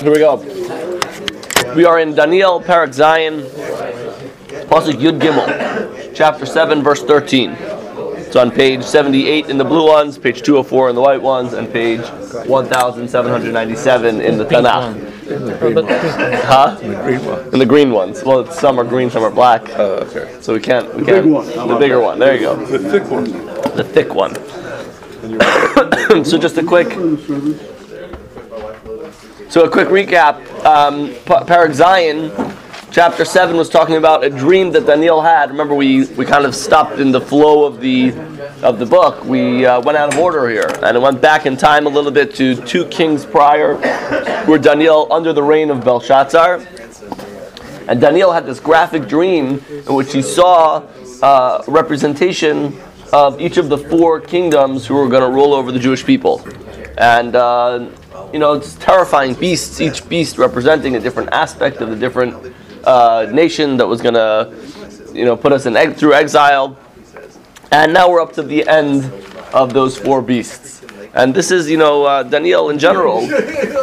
[0.00, 0.36] Here we go.
[1.76, 3.42] We are in Daniel Parak Zayin,
[4.66, 7.52] Pasuk Yud Gimel, chapter 7, verse 13.
[7.52, 11.72] It's on page 78 in the blue ones, page 204 in the white ones, and
[11.72, 15.10] page 1797 in the Tanakh.
[16.44, 16.78] Huh?
[17.52, 18.24] In the green ones.
[18.24, 19.62] Well, some are green, some are black.
[19.78, 20.36] Oh, okay.
[20.40, 20.92] So we can't.
[20.94, 21.26] We can't.
[21.26, 22.18] The bigger one.
[22.18, 22.56] There you go.
[22.66, 23.24] The thick one.
[23.76, 24.34] The thick one.
[26.24, 26.88] so just a quick.
[29.52, 30.38] So a quick recap.
[30.64, 32.56] Um, Pa- Parak Zayin,
[32.90, 35.50] chapter seven was talking about a dream that Daniel had.
[35.50, 38.14] Remember, we, we kind of stopped in the flow of the
[38.62, 39.22] of the book.
[39.26, 42.10] We uh, went out of order here, and it went back in time a little
[42.10, 43.76] bit to two kings prior,
[44.46, 46.66] where Daniel under the reign of Belshazzar.
[47.88, 50.88] And Daniel had this graphic dream in which he saw
[51.20, 52.80] uh, representation
[53.12, 56.42] of each of the four kingdoms who were going to rule over the Jewish people.
[56.96, 57.90] And, uh,
[58.32, 62.54] you know, it's terrifying beasts, each beast representing a different aspect of the different
[62.84, 64.54] uh, nation that was going to,
[65.12, 66.78] you know, put us in through exile.
[67.70, 69.04] And now we're up to the end
[69.52, 70.82] of those four beasts.
[71.14, 73.26] And this is, you know, uh, Daniel in general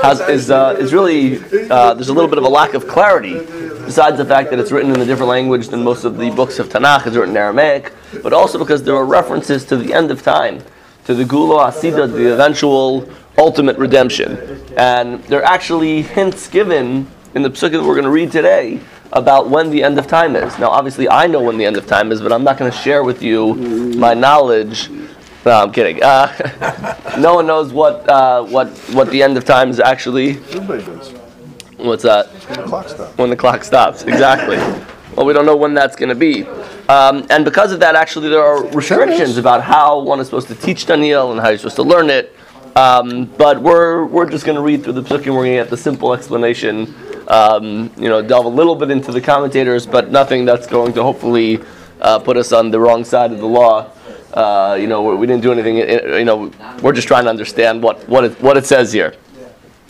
[0.01, 1.37] has is uh, is really
[1.69, 3.33] uh, there's a little bit of a lack of clarity.
[3.85, 6.57] Besides the fact that it's written in a different language than most of the books
[6.57, 7.91] of Tanakh, it's written in Aramaic,
[8.23, 10.61] but also because there are references to the end of time,
[11.05, 14.37] to the Gula Asida, the eventual ultimate redemption,
[14.75, 18.79] and there are actually hints given in the psukim that we're going to read today
[19.13, 20.59] about when the end of time is.
[20.59, 22.77] Now, obviously, I know when the end of time is, but I'm not going to
[22.77, 23.55] share with you
[23.95, 24.89] my knowledge.
[25.45, 26.03] No, I'm kidding.
[26.03, 30.31] Uh, no one knows what uh, what what the end of time is actually.
[30.31, 31.13] Everybody does.
[31.77, 32.27] What's that?
[32.27, 33.17] When The clock stops.
[33.17, 34.57] When the clock stops, exactly.
[35.15, 36.45] Well, we don't know when that's going to be.
[36.89, 40.55] Um, and because of that, actually, there are restrictions about how one is supposed to
[40.55, 42.35] teach Daniel and how you're supposed to learn it.
[42.75, 45.27] Um, but we're, we're just going to read through the psukim.
[45.27, 46.95] We're going to get the simple explanation.
[47.27, 51.03] Um, you know, delve a little bit into the commentators, but nothing that's going to
[51.03, 51.59] hopefully
[52.01, 53.91] uh, put us on the wrong side of the law.
[54.33, 55.79] Uh, you know, we, didn't do anything.
[55.81, 56.51] uh, You know,
[56.81, 59.15] we're just trying to understand what what it, what it says here.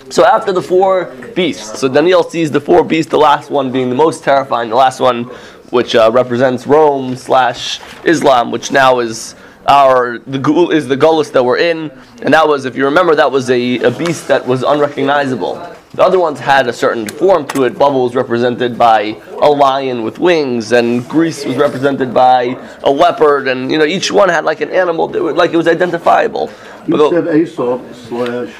[0.09, 1.05] So after the four
[1.35, 4.75] beasts, so Daniel sees the four beasts, the last one being the most terrifying, the
[4.75, 5.25] last one
[5.69, 9.35] which uh, represents Rome slash Islam, which now is
[9.69, 11.91] our the gul is the Golis that we're in,
[12.23, 15.53] and that was, if you remember, that was a, a beast that was unrecognizable.
[15.93, 17.73] The other ones had a certain form to it.
[17.73, 23.47] Bavel was represented by a lion with wings, and Greece was represented by a leopard,
[23.47, 26.51] and you know each one had like an animal that was, like it was identifiable.
[26.87, 28.53] You But said Esav slash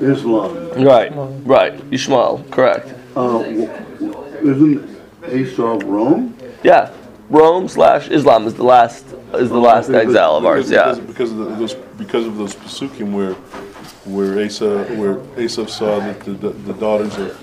[0.00, 0.84] Islam.
[0.84, 1.10] Right,
[1.44, 1.80] right.
[1.90, 2.94] Ishmael, correct.
[3.16, 4.88] Uh, isn't
[5.22, 6.36] Esav Rome?
[6.62, 6.92] Yeah,
[7.30, 9.04] Rome slash Islam is the last
[9.34, 10.70] is the last exile of ours.
[10.70, 13.34] Yeah, Because, because of the, those because of those pasukim where
[14.04, 17.36] where Asa where Asa saw that the, the, the daughters of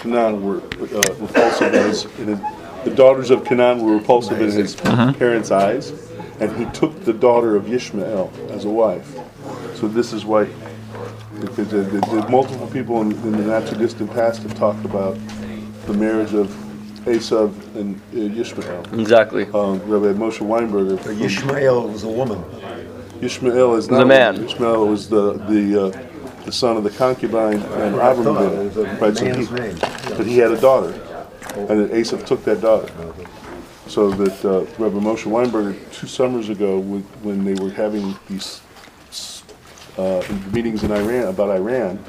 [0.00, 2.38] Canaan were uh, repulsive in his, in his
[2.84, 5.90] the daughters of Canaan were repulsive in his parents' eyes,
[6.40, 9.18] and he took the daughter of Ishmael as a wife.
[9.74, 10.48] So this is why.
[11.40, 14.84] Because the, the, the multiple people in, in the not too distant past have talked
[14.84, 15.18] about
[15.86, 16.48] the marriage of
[17.06, 18.84] Asa and uh, Ishmael.
[18.98, 19.44] exactly.
[19.46, 20.98] Um, Rabbi Moshe Weinberger.
[21.00, 22.42] from- Ishmael was a woman.
[23.20, 24.44] Ishmael is Was a not man.
[24.44, 28.76] Ishmael was the the uh, the son of the concubine and I Avram it was
[28.76, 30.92] a Right, so man's he- But he had a daughter,
[31.56, 32.92] and then Asa took that daughter.
[33.86, 38.60] So that uh, Rabbi Moshe Weinberger two summers ago, when, when they were having these
[39.98, 40.22] uh,
[40.52, 42.02] meetings in Iran about Iran,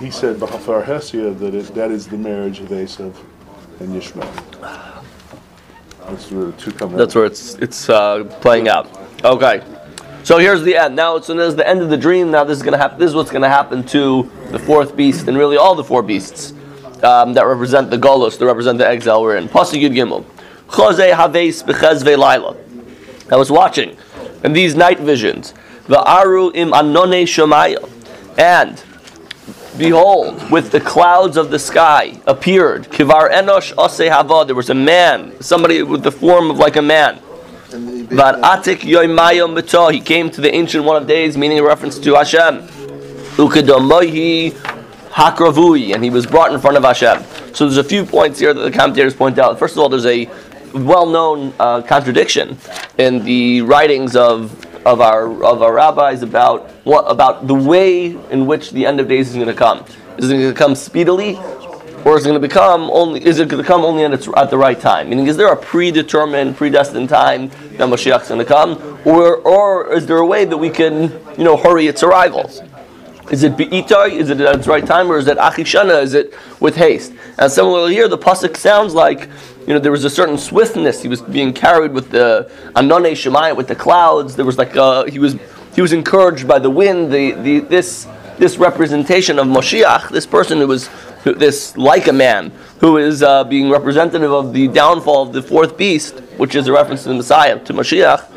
[0.00, 3.12] he said Bahafar Hesia that it, that is the marriage of Asa
[3.82, 4.32] and Ishmael.
[6.06, 6.92] That's where the two come.
[6.92, 8.88] Where it's it's uh, playing out.
[9.24, 9.62] Okay,
[10.24, 10.96] so here's the end.
[10.96, 12.30] Now, so there's the end of the dream.
[12.30, 12.98] Now this is gonna happen.
[12.98, 16.52] This is what's gonna happen to the fourth beast, and really all the four beasts
[17.02, 19.48] um, that represent the Golos, that represent the exile we're in.
[19.48, 20.24] Pasuk Yud Gimel.
[20.74, 22.56] Chose Haves Bechezve Laila.
[23.30, 23.96] I was watching,
[24.42, 25.54] in these night visions,
[25.86, 27.88] the Aru im Anone Shemaya,
[28.38, 28.82] and
[29.76, 32.90] Behold, with the clouds of the sky appeared.
[32.90, 34.46] Kivar enosh ose.
[34.46, 37.18] There was a man, somebody with the form of like a man.
[37.70, 38.80] Var atik.
[39.92, 42.68] He came to the ancient one of days, meaning a reference to Hashem.
[43.38, 44.52] Ukedomohi
[45.10, 47.24] hakravui, and he was brought in front of Hashem.
[47.54, 49.58] So there's a few points here that the commentators point out.
[49.58, 50.28] First of all, there's a
[50.74, 52.58] well-known uh, contradiction
[52.98, 58.46] in the writings of of our of our rabbis about what about the way in
[58.46, 59.84] which the end of days is going to come.
[60.18, 61.36] Is it going to come speedily,
[62.04, 63.24] or is it going to become only?
[63.24, 65.08] Is it going to come only at its, at the right time?
[65.10, 69.92] Meaning, is there a predetermined, predestined time that Mashiach is going to come, or or
[69.92, 72.50] is there a way that we can you know hurry its arrival?
[73.30, 74.12] Is it be'itai?
[74.12, 76.02] Is it at its right time, or is it achishana?
[76.02, 77.12] Is it with haste?
[77.38, 79.30] And similarly here, the pasuk sounds like
[79.66, 81.02] you know there was a certain swiftness.
[81.02, 84.36] He was being carried with the anone shemaya with the clouds.
[84.36, 85.36] There was like uh, he was
[85.74, 87.12] he was encouraged by the wind.
[87.12, 88.06] The, the this
[88.38, 90.88] this representation of Moshiach, this person who was
[91.24, 92.50] who, this like a man
[92.80, 96.72] who is uh, being representative of the downfall of the fourth beast, which is a
[96.72, 98.28] reference to the Messiah to Moshiach.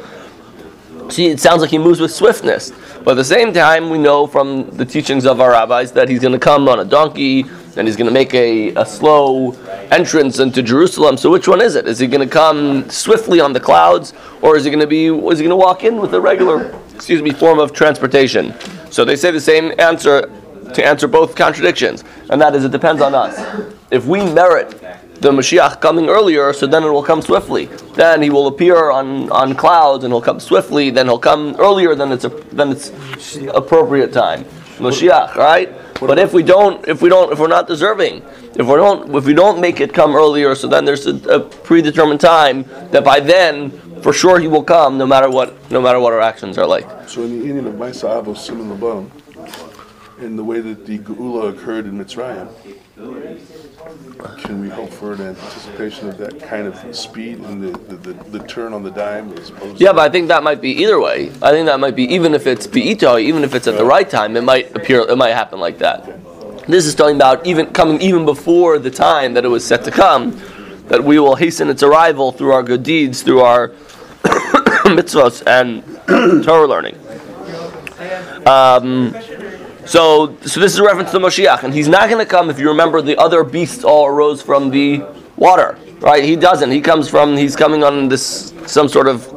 [1.11, 2.71] See, it sounds like he moves with swiftness.
[3.03, 6.19] But at the same time, we know from the teachings of our rabbis that he's
[6.19, 7.45] going to come on a donkey
[7.77, 9.53] and he's going to make a, a slow
[9.91, 11.17] entrance into Jerusalem.
[11.17, 11.87] So which one is it?
[11.87, 15.07] Is he going to come swiftly on the clouds, or is he going to be?
[15.07, 18.53] Is he going to walk in with a regular, excuse me, form of transportation?
[18.91, 20.31] So they say the same answer
[20.73, 23.37] to answer both contradictions, and that is it depends on us.
[23.91, 24.81] If we merit
[25.21, 27.65] the Mashiach coming earlier, so then it will come swiftly.
[27.95, 30.89] Then he will appear on, on clouds and he'll come swiftly.
[30.89, 32.91] Then he'll come earlier than it's a, than it's
[33.53, 34.43] appropriate time.
[34.77, 35.73] Mashiach, right?
[35.99, 38.21] But if we don't, if we don't, if we're not deserving,
[38.55, 41.39] if we don't, if we don't make it come earlier, so then there's a, a
[41.39, 43.71] predetermined time that by then,
[44.01, 46.85] for sure, he will come, no matter what, no matter what our actions are like.
[47.07, 49.09] So in the Indian of Maisa Avos Simon
[50.19, 52.47] in the way that the Geula occurred in Mitzrayim,
[54.37, 58.37] can we hope for an anticipation of that kind of speed and the, the, the,
[58.37, 60.71] the turn on the dime as opposed Yeah, to but I think that might be
[60.71, 61.29] either way.
[61.41, 64.09] I think that might be even if it's beito, even if it's at the right
[64.09, 66.05] time, it might appear, it might happen like that.
[66.67, 69.91] This is talking about even coming even before the time that it was set to
[69.91, 70.39] come,
[70.87, 73.69] that we will hasten its arrival through our good deeds, through our
[74.85, 75.83] mitzvahs and
[76.43, 76.97] Torah learning.
[78.47, 79.13] Um,
[79.85, 82.49] so, so this is a reference to the Moshiach, and he's not going to come.
[82.49, 85.03] If you remember, the other beasts all arose from the
[85.35, 86.23] water, right?
[86.23, 86.71] He doesn't.
[86.71, 87.37] He comes from.
[87.37, 89.31] He's coming on this some sort of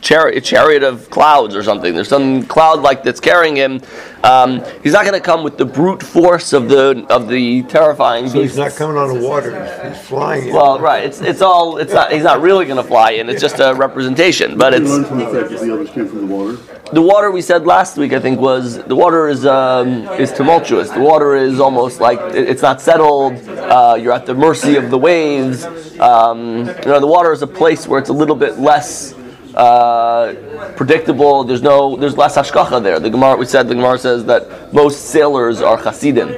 [0.00, 1.94] chariot, chariot of clouds or something.
[1.94, 3.80] There's some cloud like that's carrying him.
[4.24, 8.28] Um, he's not going to come with the brute force of the of the terrifying
[8.28, 8.56] So beasts.
[8.56, 10.54] he's not coming on the water, he's flying in.
[10.54, 11.04] Well, right.
[11.04, 11.78] It's it's all.
[11.78, 12.12] It's not.
[12.12, 13.28] He's not really going to fly in.
[13.28, 14.58] It's just a representation.
[14.58, 17.30] But it's like that We it's learn from the water.
[17.30, 18.12] we said last week.
[18.12, 20.90] I think was the water is um, is tumultuous.
[20.90, 23.34] The water is almost like it's not settled.
[23.48, 25.64] Uh, you're at the mercy of the waves.
[25.98, 29.14] Um, you know, the water is a place where it's a little bit less.
[29.54, 31.44] Uh, predictable.
[31.44, 31.94] There's no.
[31.96, 32.98] There's less hashkacha there.
[32.98, 33.36] The Gemara.
[33.36, 36.30] We said the Gemara says that most sailors are chasidim.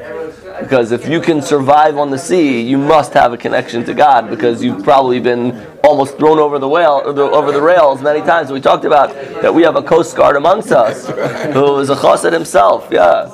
[0.64, 4.30] Because if you can survive on the sea, you must have a connection to God
[4.30, 8.50] because you've probably been almost thrown over the whale over the rails many times.
[8.50, 9.10] We talked about
[9.42, 11.06] that we have a coast guard amongst us
[11.52, 12.88] who is a chassid himself.
[12.90, 13.28] Yeah,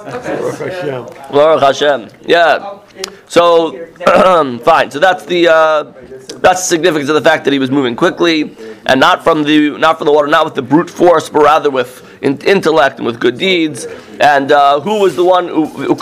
[1.30, 2.08] Baruch Hashem.
[2.22, 2.80] Yeah.
[3.28, 3.86] So
[4.64, 4.90] fine.
[4.90, 5.82] So that's the uh,
[6.40, 8.56] that's the significance of the fact that he was moving quickly
[8.86, 11.70] and not from the not from the water, not with the brute force, but rather
[11.70, 13.86] with in, intellect and with good deeds.
[14.18, 15.94] And uh, who was the one who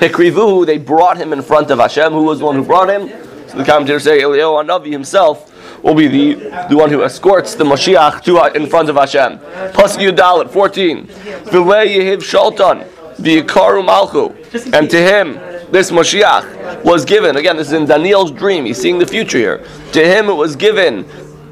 [0.00, 0.66] hikrivu?
[0.66, 2.12] They brought him in front of Hashem.
[2.12, 3.08] Who was the one who brought him?
[3.48, 7.64] So the commentators say Eliyahu Hanavi himself will be the, the one who escorts the
[7.64, 9.38] Mashiach to in front of Hashem.
[9.72, 11.06] Plus Yudalit 14.
[11.06, 12.86] V'lei yehiv shaltan
[13.16, 14.72] v'yikaru malchu.
[14.72, 15.34] And to him,
[15.70, 17.36] this Mashiach was given.
[17.36, 18.64] Again, this is in Daniel's dream.
[18.64, 19.66] He's seeing the future here.
[19.92, 21.04] To him, it was given.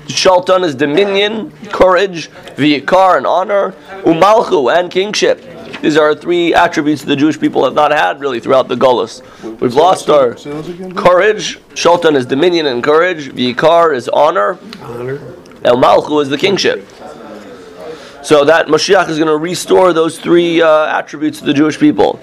[0.09, 3.73] Shaltan is dominion, courage, v'yikar and honor,
[4.03, 5.41] umalchu and kingship.
[5.81, 9.23] These are three attributes the Jewish people have not had really throughout the Golas.
[9.61, 10.35] We've lost our
[10.95, 11.59] courage.
[11.75, 13.29] Shaltan is dominion and courage.
[13.29, 14.59] V'yikar is honor.
[14.83, 15.21] Honor.
[15.65, 16.87] El Malchu is the kingship.
[18.23, 22.15] So that Mashiach is going to restore those three uh, attributes to the Jewish people.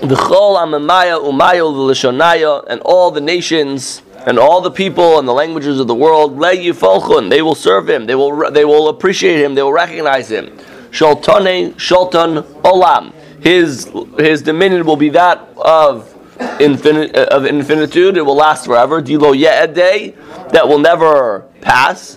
[0.00, 5.32] The Chol Amamaya Umayo Lishonaya and all the nations and all the people and the
[5.32, 9.54] languages of the world Le they will serve him they will they will appreciate him
[9.54, 10.56] they will recognize him
[10.98, 13.12] Shaltane Shaltan Olam.
[13.40, 13.88] His
[14.18, 16.12] his dominion will be that of
[16.58, 18.16] infinite of infinitude.
[18.16, 19.00] It will last forever.
[19.00, 22.16] Dilo Ye'edeh that will never pass.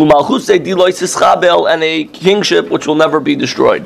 [0.00, 3.84] Umalchuse Dilo Sischabel and a kingship which will never be destroyed.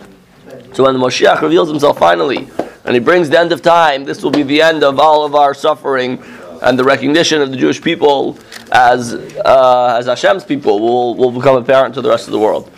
[0.72, 2.48] So when the Moshiach reveals himself finally,
[2.84, 5.34] and he brings the end of time, this will be the end of all of
[5.34, 6.22] our suffering,
[6.62, 8.38] and the recognition of the Jewish people
[8.70, 12.70] as uh, as Hashem's people will, will become apparent to the rest of the world.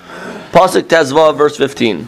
[0.53, 2.05] Pasuk Tezva, verse 15.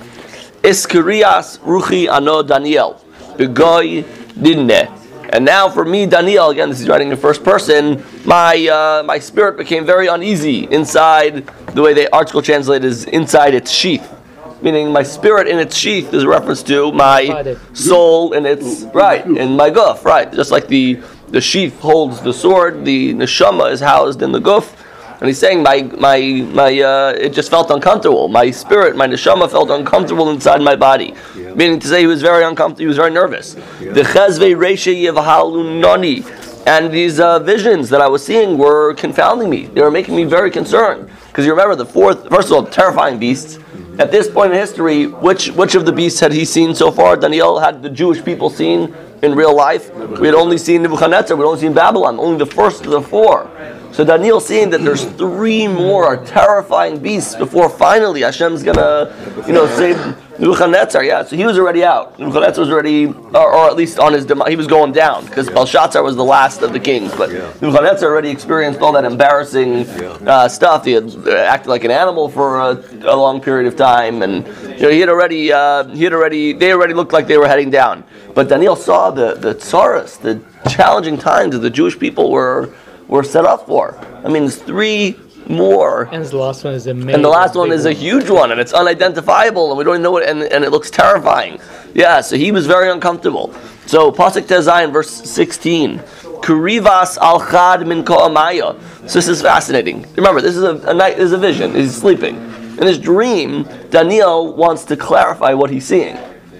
[0.63, 3.01] Iskarias ruchi ano Daniel,
[3.37, 4.05] begoy
[4.41, 4.89] dinne.
[5.33, 9.19] And now for me, Daniel, again, this is writing in first person, my uh, my
[9.19, 14.17] spirit became very uneasy inside, the way the ArtScroll translated is inside its sheath
[14.63, 19.25] meaning my spirit in its sheath is a reference to my soul in its right
[19.25, 23.81] in my guf right just like the the sheath holds the sword the neshama is
[23.81, 24.75] housed in the guf
[25.21, 26.19] And he's saying my my
[26.53, 28.29] my uh, it just felt uncomfortable.
[28.29, 31.15] My spirit, my neshama felt uncomfortable inside my body.
[31.55, 32.81] Meaning to say he was very uncomfortable.
[32.81, 33.55] He was very nervous.
[33.81, 36.67] The chazve reisha yevhalunani.
[36.67, 39.67] And these uh, visions that I was seeing were confounding me.
[39.67, 41.11] They were making me very concerned.
[41.29, 43.59] Because you remember the fourth, first of all, terrifying beasts.
[43.99, 47.17] At this point in history, which which of the beasts had he seen so far?
[47.17, 49.93] Daniel had the Jewish people seen in real life.
[50.21, 53.03] We had only seen Nebuchadnezzar, we had only seen Babylon, only the first of the
[53.03, 53.51] four.
[53.93, 59.15] So Daniel seeing that there's three more terrifying beasts before finally Hashem's gonna,
[59.47, 59.97] you know, save
[60.39, 61.03] Nebuchadnezzar.
[61.05, 62.19] Yeah, so he was already out.
[62.19, 65.51] Nebuchadnezzar was already, or, or at least on his demise, he was going down because
[65.51, 67.13] Belshazzar was the last of the kings.
[67.15, 67.31] But
[67.61, 69.87] Nebuchadnezzar already experienced all that embarrassing
[70.27, 70.85] uh, stuff.
[70.85, 74.47] He had uh, acted like an animal for a, a long period of time, and
[74.79, 77.49] you know, he had already, uh, he had already, they already looked like they were
[77.49, 78.05] heading down.
[78.35, 82.73] But Daniel saw the the tsaras, the challenging times that the Jewish people were
[83.11, 83.99] were set up for.
[84.25, 85.17] I mean, there's three
[85.49, 86.09] more.
[86.13, 88.61] And the last one is a And the last one is a huge one, and
[88.61, 91.61] it's unidentifiable, and we don't even know it, and, and it looks terrifying.
[91.93, 93.53] Yeah, so he was very uncomfortable.
[93.87, 95.99] So Pasuk Tezayin, verse 16.
[96.41, 98.79] Kurivas al chad min ko'amaya.
[99.09, 100.07] So this is fascinating.
[100.17, 101.17] Remember, this is a, a night.
[101.17, 101.75] This is a vision.
[101.75, 102.37] He's sleeping.
[102.79, 106.17] In his dream, Daniel wants to clarify what he's seeing.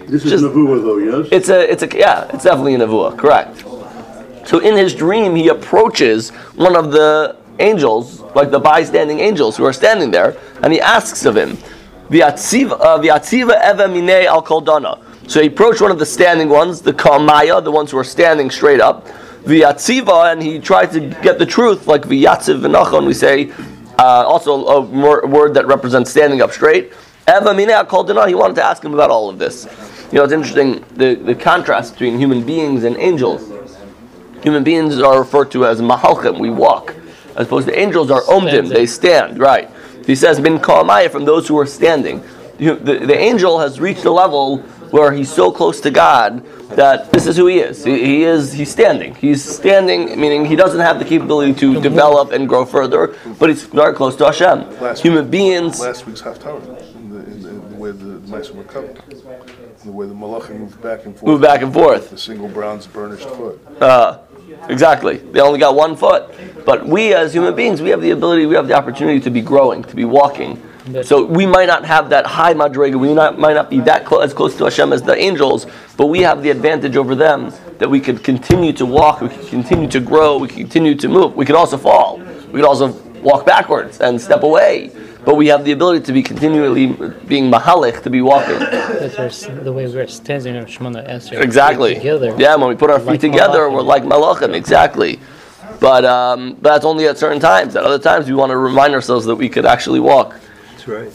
[0.07, 1.29] This is Just- Nevuah though, yes?
[1.31, 3.65] It's a, it's a, yeah, it's definitely a nevuah, correct.
[4.45, 9.65] So in his dream, he approaches one of the angels, like the bystanding angels who
[9.65, 11.59] are standing there, and he asks of him,
[12.09, 16.93] "V'yatziva uh, eva minei al koldana." So he approached one of the standing ones, the
[16.93, 19.07] kamaya, the ones who are standing straight up.
[19.45, 23.53] V'yatziva, and he tried to get the truth, like v'yatziv v'nachon, we say,
[23.99, 26.93] uh, also a word that represents standing up straight.
[27.29, 29.67] Eva minei al koldana, he wanted to ask him about all of this.
[30.11, 33.60] You know, it's interesting, the, the contrast between human beings and angels.
[34.43, 36.95] Human beings are referred to as mahalchim, we walk.
[37.37, 39.71] As opposed to angels are omdim, they stand, right.
[40.07, 42.23] He says, bin kalamaya, from those who are standing.
[42.59, 44.59] You- The, the angel has reached a level
[44.91, 47.85] where he's so close to God that this is who he is.
[47.85, 49.15] He, he is, he's standing.
[49.15, 53.63] He's standing, meaning he doesn't have the capability to develop and grow further, but he's
[53.65, 54.81] very close to Hashem.
[54.81, 56.61] Last Human week- beings, Last week's Haftarah,
[56.97, 59.01] in the, in the, in the way the mice were covered,
[59.85, 61.27] the way the malachim moved back and forth.
[61.31, 62.11] Move back and forth.
[62.11, 63.61] The single bronze burnished foot.
[63.81, 64.19] Uh,
[64.69, 65.17] exactly.
[65.17, 66.35] They only got one foot.
[66.65, 69.41] But we as human beings, we have the ability, we have the opportunity to be
[69.41, 70.63] growing, to be walking.
[71.03, 74.25] So we might not have that high madrega, we not, might not be that close,
[74.25, 75.67] as close to Hashem as the angels,
[75.97, 79.49] but we have the advantage over them that we could continue to walk, we could
[79.49, 81.37] continue to grow, we could continue to move.
[81.37, 82.19] We could also fall.
[82.19, 82.89] We could also
[83.21, 84.91] walk backwards and step away.
[85.25, 86.87] But we have the ability to be continually
[87.27, 88.59] being mahalik, to be walking.
[88.59, 91.41] That's our, the way we're standing in Shemona Esrei.
[91.43, 91.95] Exactly.
[91.95, 92.35] Together.
[92.39, 93.73] Yeah, when we put our feet Like together, malachim.
[93.75, 94.55] we're like malachim.
[94.55, 95.21] Exactly.
[95.79, 97.77] But um, but that's only at certain times.
[97.77, 100.35] At other times, we want to remind ourselves that we could actually walk.
[100.73, 101.13] That's right.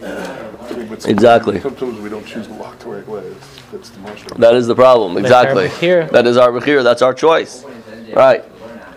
[0.00, 1.60] But Exactly.
[1.60, 3.22] Sometimes we don't choose to walk the right way.
[3.22, 4.40] That's- That's the mushroom.
[4.40, 5.16] That is the problem.
[5.16, 5.68] Exactly.
[5.68, 6.10] bechira.
[6.10, 6.82] That is our bechir.
[6.82, 7.64] That's our choice.
[8.12, 8.44] Right.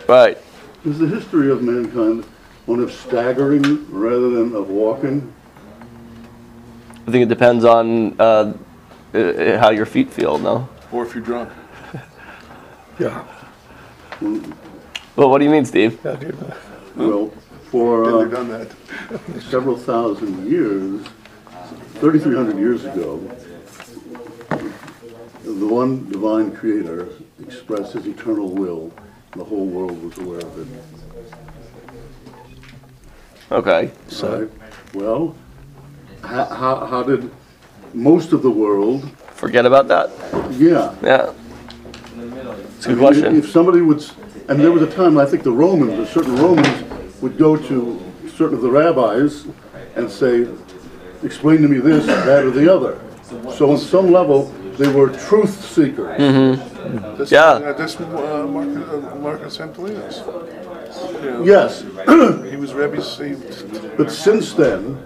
[0.07, 0.37] Right.
[0.85, 2.23] Is the history of mankind
[2.67, 5.33] one of staggering rather than of walking?
[7.07, 8.53] I think it depends on uh,
[9.13, 10.37] uh, how your feet feel.
[10.37, 10.67] No.
[10.91, 11.49] Or if you're drunk.
[12.99, 13.23] Yeah.
[15.15, 16.03] Well, what do you mean, Steve?
[16.95, 17.29] Well,
[17.69, 18.71] for uh, done that.
[19.51, 21.05] several thousand years,
[21.99, 23.17] 3,300 years ago,
[25.43, 27.07] the one divine creator
[27.39, 28.91] expressed his eternal will.
[29.33, 30.67] and The whole world was aware of it.
[33.51, 33.91] Okay.
[34.23, 34.49] Right?
[34.93, 35.35] Well,
[36.23, 37.29] how, how, how did
[37.93, 40.09] most of the world, Forget about that.
[40.53, 40.93] yeah.
[41.01, 41.31] Yeah.
[42.77, 43.35] It's a good mean, question.
[43.37, 44.13] If somebody would, s-
[44.49, 46.83] and there was a time, I think the Romans, or certain Romans
[47.21, 48.01] would go to
[48.35, 49.45] certain of the rabbis
[49.95, 50.47] and say,
[51.23, 52.99] explain to me this, that, or the other.
[53.55, 54.45] So on some level,
[54.77, 56.17] they were truth seekers.
[57.17, 57.73] That's, Yeah.
[57.77, 60.21] That's uh, Marcus, uh, Marcus Antonius.
[61.23, 61.81] You know, Yes,
[62.51, 63.35] He was Rebbe's, he,
[63.97, 64.97] but since then,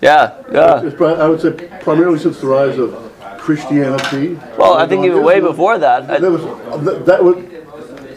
[0.00, 0.32] Yeah.
[0.52, 0.82] Yeah.
[0.82, 1.50] it's pri- I would say
[1.80, 2.94] primarily since the rise of
[3.38, 4.38] Christianity.
[4.58, 6.10] Well, I think even way before that.
[6.10, 6.42] I- There was,
[6.84, 7.36] that- that was,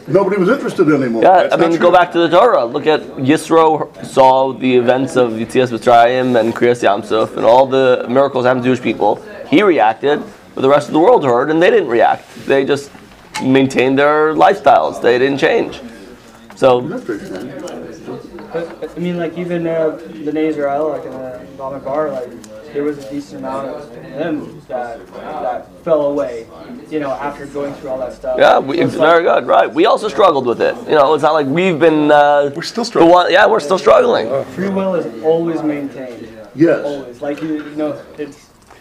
[0.08, 1.24] nobody was interested anymore.
[1.24, 1.98] Yeah, That's I mean, not go true.
[2.00, 2.66] back to the Torah.
[2.66, 8.06] Look at Yisro saw the events of Yitzias Mitzrayim and Kriyas Yamsuf and all the
[8.10, 9.24] miracles happened to Jewish people.
[9.48, 10.22] He reacted,
[10.54, 12.24] but the rest of the world heard and they didn't react.
[12.46, 12.92] They just
[13.42, 15.02] maintained their lifestyles.
[15.02, 15.80] They didn't change.
[16.62, 16.80] So,
[18.54, 22.30] But, I mean, like even uh, the Israel, like in uh, Bamidbar, like
[22.72, 25.00] there was a decent amount of them that
[25.46, 26.46] that fell away,
[26.92, 28.38] you know, after going through all that stuff.
[28.38, 29.48] Yeah, we, So it's very like- good.
[29.48, 29.74] Right.
[29.74, 30.76] We also struggled with it.
[30.88, 32.12] You know, it's not like we've been.
[32.12, 33.12] Uh, We're still struggling.
[33.12, 34.26] one- yeah, we're still struggling.
[34.54, 36.28] Free will is always maintained.
[36.54, 36.86] Yes.
[36.86, 37.24] Always.
[37.24, 38.38] Like you, you know, it's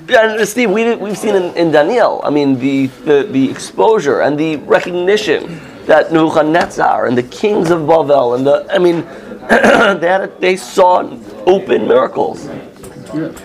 [0.07, 2.21] Yeah, Steve, we, we've seen in, in Daniel.
[2.29, 2.77] I mean, the,
[3.09, 5.43] the the exposure and the recognition
[5.90, 9.00] that Nebuchadnezzar and the kings of Bavel and the I mean,
[10.00, 11.00] they had a, they saw
[11.47, 12.49] open miracles.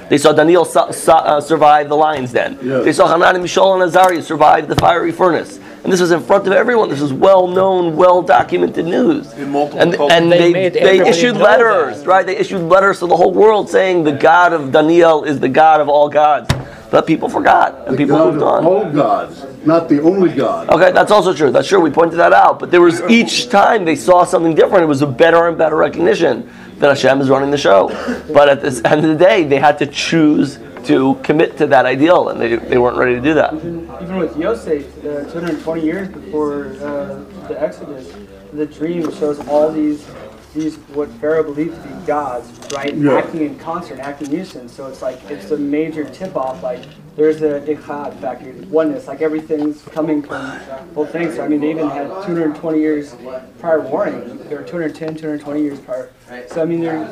[0.09, 2.59] They saw Daniel su- su- uh, survive the lion's den.
[2.61, 2.79] Yeah.
[2.81, 5.59] They saw Hanan, Mishael, and Azariah survive the fiery furnace.
[5.83, 6.89] And this was in front of everyone.
[6.89, 9.33] This was well-known, well-documented news.
[9.33, 12.07] In multiple and, and They they, they issued letters, that.
[12.07, 12.25] right?
[12.25, 15.81] They issued letters to the whole world saying the God of Daniel is the God
[15.81, 16.47] of all gods.
[16.91, 18.65] But people forgot, and people God moved of on.
[18.65, 20.69] all gods, not the only God.
[20.69, 21.51] Okay, that's also true.
[21.51, 21.79] That's true.
[21.79, 22.59] We pointed that out.
[22.59, 25.75] But there was each time they saw something different, it was a better and better
[25.75, 26.49] recognition
[26.79, 27.87] that Hashem is running the show.
[28.31, 31.85] But at the end of the day, they had to choose to commit to that
[31.87, 33.53] ideal, and they, they weren't ready to do that.
[33.55, 38.13] even with Yosef, uh, 220 years before uh, the Exodus,
[38.53, 40.05] the dream shows all these
[40.55, 43.17] these what Pharaoh believed to be gods, right, Yeah.
[43.17, 44.67] acting in concert, acting in unison.
[44.69, 46.63] So it's like it's a major tip off.
[46.63, 46.81] Like
[47.15, 49.07] there's a ichad factor, oneness.
[49.07, 50.59] Like everything's coming from
[50.93, 51.35] both things.
[51.35, 53.15] So I mean, they even had 220 years
[53.59, 54.37] prior warning.
[54.49, 56.09] There were 210, 220 years prior.
[56.47, 57.07] So I mean, there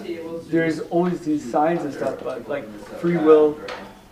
[0.50, 2.66] there's always these signs and stuff, but like
[3.00, 3.58] free will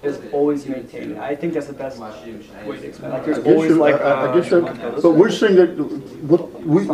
[0.03, 1.19] is always maintained.
[1.19, 3.11] I think that's the best way to explain.
[3.11, 5.69] Like there's always like I- I- I uh, guess that- But we're saying that,
[6.23, 6.87] what, we,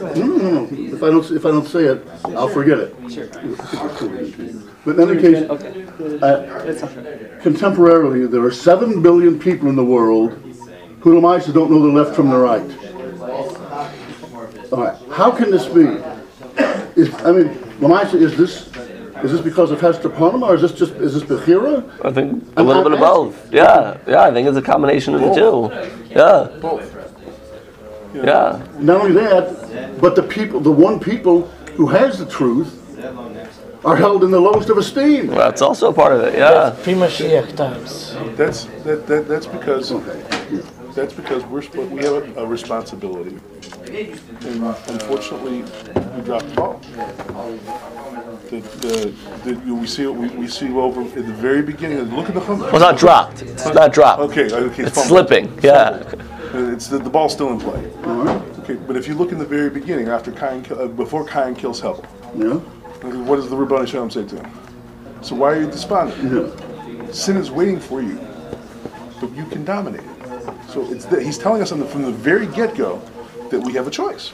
[0.00, 0.68] no, no, no, no.
[0.96, 2.94] If I don't, if I don't say it, I'll forget it.
[3.10, 3.28] Sure.
[4.84, 5.86] But in any case, Okay.
[6.22, 7.30] uh, It's okay.
[7.42, 10.32] contemporarily, there are seven billion people in the world
[11.00, 12.70] who Lamisa don't know the left from the right.
[14.72, 15.82] All right, how can this be?
[17.00, 17.48] Is, I mean,
[17.80, 18.66] Lamisa, is this,
[19.22, 21.82] is this because of Hester Panim, or is this just, is this Bechira?
[22.04, 23.52] I think a I'm little bit of not both.
[23.52, 25.70] Yeah, yeah, I think it's a combination of the two.
[26.10, 26.90] Yeah, Both.
[28.14, 28.62] Yeah.
[28.78, 31.42] Not only that, but the people, the one people
[31.76, 32.80] who has the truth
[33.84, 35.26] are held in the lowest of esteem.
[35.28, 36.34] That's also part of it.
[36.38, 36.74] Yeah.
[36.82, 38.14] Pre-Mashiach times.
[38.36, 39.92] That's, that, that, that's because,
[40.94, 43.38] that's because we're, supposed- we have a, a responsibility.
[43.86, 46.80] And unfortunately, we dropped the ball.
[48.50, 51.98] The, the, the, you- we see, it- we, we see over at the very beginning,
[52.16, 52.40] look at the.
[52.40, 53.42] Well, it's not dropped.
[53.42, 54.22] It's not dropped.
[54.22, 54.84] Okay, okay.
[54.84, 55.28] It's fumbled.
[55.28, 55.58] slipping.
[55.62, 56.02] Yeah.
[56.56, 57.84] It's, the, the ball's still in play.
[58.62, 61.54] Okay, but if you look in the very beginning, after Cain, kill- uh, before Cain
[61.54, 62.04] kills Hebel,
[62.36, 62.54] Yeah?
[63.24, 64.50] what does the Ribbono Shel Olam say to him?
[65.22, 66.32] So why are you despondent?
[66.32, 67.10] Yeah.
[67.12, 68.18] Sin is waiting for you,
[69.20, 70.54] but you can dominate it.
[70.68, 73.00] So it's that he's telling us on the, from the very get-go
[73.50, 74.32] that we have a choice.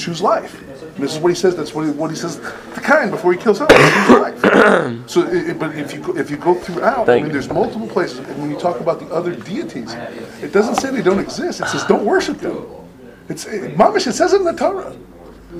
[0.00, 0.54] Choose life.
[0.82, 1.54] And this is what he says.
[1.56, 3.76] That's what he, what he says to Cain before he kills Hebel.
[3.76, 5.10] Choose life.
[5.10, 7.32] so, it, it- but if you go, if you go throughout, I mean, you.
[7.32, 9.92] there's multiple places, and when you talk about the other deities,
[10.42, 11.60] it doesn't say they don't exist.
[11.60, 12.66] It says don't worship them.
[13.28, 14.06] It's it, Mamish.
[14.06, 14.96] It says it in the Torah.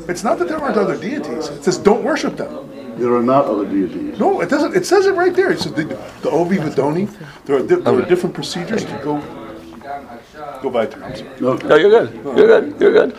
[0.09, 1.48] It's not that there aren't other deities.
[1.48, 2.68] It says don't worship them.
[2.98, 4.18] There are not other deities.
[4.18, 4.74] No, it doesn't.
[4.74, 5.50] It says it right there.
[5.53, 7.09] It says the, the Ovi Vidoni.
[7.44, 9.20] There are, di- there are different procedures to go
[10.62, 11.05] go by through.
[11.05, 11.12] I'm.
[11.12, 11.68] Okay.
[11.68, 12.14] No, you're good.
[12.24, 12.81] You're good.
[12.81, 13.18] You're good.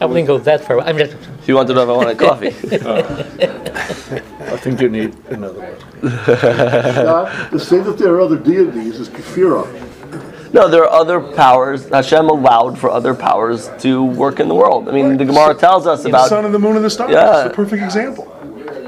[0.00, 0.80] I wouldn't go that far.
[0.80, 1.14] I'm just.
[1.40, 2.48] If you want to know if I wanted coffee.
[4.52, 6.00] I think you need another one.
[6.26, 9.66] God, to say that there are other deities is kafira.
[10.52, 11.88] No, there are other powers.
[11.88, 14.88] Hashem allowed for other powers to work in the world.
[14.88, 16.28] I mean, the Gemara tells us about The about.
[16.28, 17.10] sun and the moon and the stars.
[17.10, 17.40] Yeah.
[17.42, 18.34] It's the perfect example.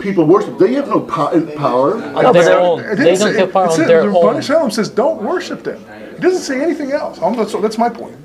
[0.00, 1.98] People worship, they have no po- power.
[1.98, 2.80] No, but their there- own.
[2.80, 4.14] It didn't They say- don't have power it on said- their the own.
[4.36, 5.84] Ribbono Shel Olam says don't worship them.
[6.14, 7.20] It doesn't say anything else.
[7.20, 8.16] Um, That's, that's my point.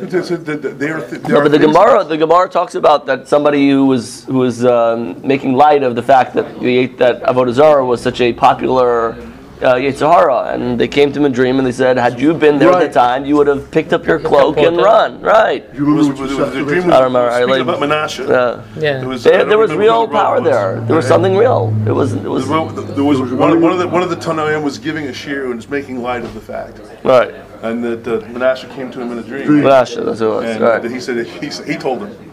[0.00, 1.00] It says that- that They are.
[1.00, 4.64] th- No, but the Gemara, the Gemara talks about that somebody who was who was
[4.64, 9.16] um, making light of the fact that the that Avodah Zarah was such a popular
[9.62, 12.20] uh, Yetzer Hara, and they came to him in a dream and they said, had
[12.20, 15.20] you been there at the time, you would have picked up your cloak and run.
[15.20, 15.64] Right?
[15.74, 17.30] You It was, remember what it you was, the dream was I don't remember.
[17.30, 18.28] I speaking like- about Menashe.
[18.28, 18.80] Yeah.
[18.80, 19.02] Yeah.
[19.02, 20.44] It was, There, I there was real the power was.
[20.50, 20.80] there.
[20.80, 21.74] There was something real.
[21.86, 22.12] It was.
[22.14, 22.46] It was.
[22.46, 25.46] Well, There was one, one of the one of the Tanaim was giving a shir
[25.46, 27.34] and was making light of the fact, Right.
[27.62, 30.44] and that uh, Menashe came to him in a dream, Menashe, that's who it was.
[30.44, 30.84] and Right.
[30.84, 32.32] he said he, he told him,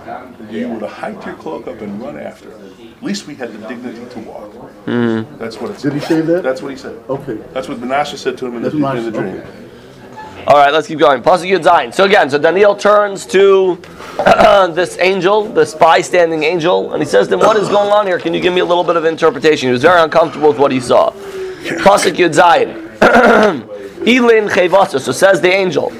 [0.50, 2.50] "You would have hiked your cloak up and run after.
[2.52, 2.60] At
[3.06, 4.52] least we had the dignity to walk."
[4.86, 5.38] Mm-hmm.
[5.38, 5.94] That's what it Did said.
[5.94, 6.44] he say that?
[6.44, 6.96] That's what he said.
[7.10, 7.38] Okay.
[7.54, 9.36] That's what Menashe said to him in the, in the dream.
[9.38, 9.66] okay.
[10.48, 11.24] All right, let's keep going.
[11.24, 11.92] Pasuk Yud Zayin.
[11.92, 13.78] So again, so Daniel turns to
[14.76, 18.20] this angel, this spy-standing angel, and he says to him, "What is going on here?
[18.20, 20.72] Can you give me a little bit of interpretation?" He was very uncomfortable with what
[20.72, 21.12] he saw.
[21.86, 22.70] Pasuk Yud Zayin.
[24.08, 25.00] Elin Chevasa.
[25.00, 25.92] So says the angel.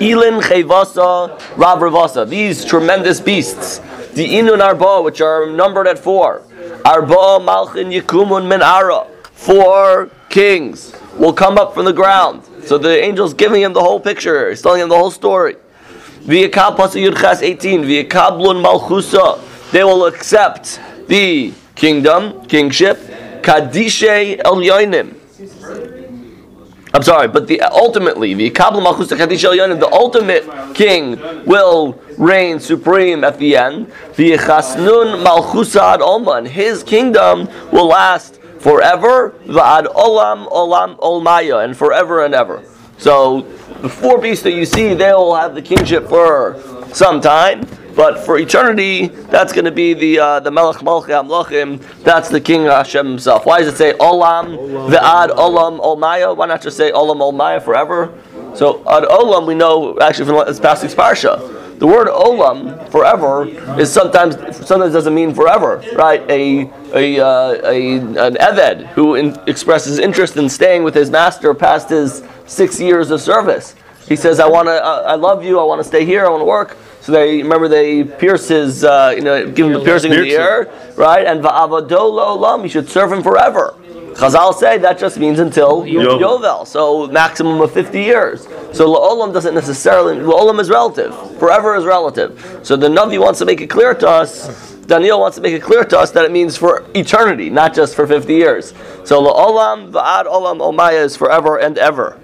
[0.00, 2.26] Elin Chevasa Rav Ravasa.
[2.26, 3.80] These tremendous beasts,
[4.14, 6.42] the Inun Arba, which are numbered at four.
[6.84, 9.06] Arba Malchin Yikumun Min Ara.
[9.32, 12.42] four kings will come up from the ground.
[12.64, 14.48] So the angel's giving him the whole picture.
[14.48, 15.56] He's telling him the whole story.
[16.22, 17.82] V'yakab Yud 18.
[17.82, 19.40] V'yakablun malchusa.
[19.70, 22.98] They will accept the kingdom, kingship.
[23.42, 25.92] Kadishe Elyonim.
[26.94, 33.92] I'm sorry, but the ultimately the the ultimate king will reign supreme at the end.
[34.14, 39.30] The Chasnun Malchusa Ad Oman, his kingdom will last forever.
[39.44, 42.62] Va'ad Olam Olam Olmaya, and forever and ever.
[42.98, 43.40] So
[43.82, 47.66] the four beasts that you see, they will have the kingship for some time.
[47.94, 51.80] But for eternity, that's going to be the uh, the Melech Malchi Amlochim.
[52.02, 53.46] That's the King Hashem himself.
[53.46, 56.36] Why does it say Olam Ve'ad Olam Olmaya?
[56.36, 58.12] Why not just say Olam Olmaya forever?
[58.54, 61.78] So Ad Olam, we know actually from this past week's parsha.
[61.78, 63.46] The word Olam, forever,
[63.80, 66.20] is sometimes sometimes doesn't mean forever, right?
[66.30, 71.52] A a, uh, a an Eved who in, expresses interest in staying with his master
[71.54, 73.74] past his six years of service.
[74.08, 75.58] He says, "I want to, uh, I love you.
[75.58, 76.26] I want to stay here.
[76.26, 79.76] I want to work." So they remember they pierce his, uh, you know, give him
[79.78, 81.26] a piercing in the ear, right?
[81.26, 83.74] And va'avadolo olam, you should serve him forever.
[84.14, 86.18] Chazal say that just means until Yovel.
[86.18, 88.44] Yovel, so maximum of 50 years.
[88.72, 91.14] So la'olam doesn't necessarily, la'olam is relative.
[91.38, 92.60] Forever is relative.
[92.62, 95.62] So the Navi wants to make it clear to us, Daniel wants to make it
[95.62, 98.72] clear to us that it means for eternity, not just for 50 years.
[99.04, 102.18] So la'olam, va'ad olam, omaya is forever and ever.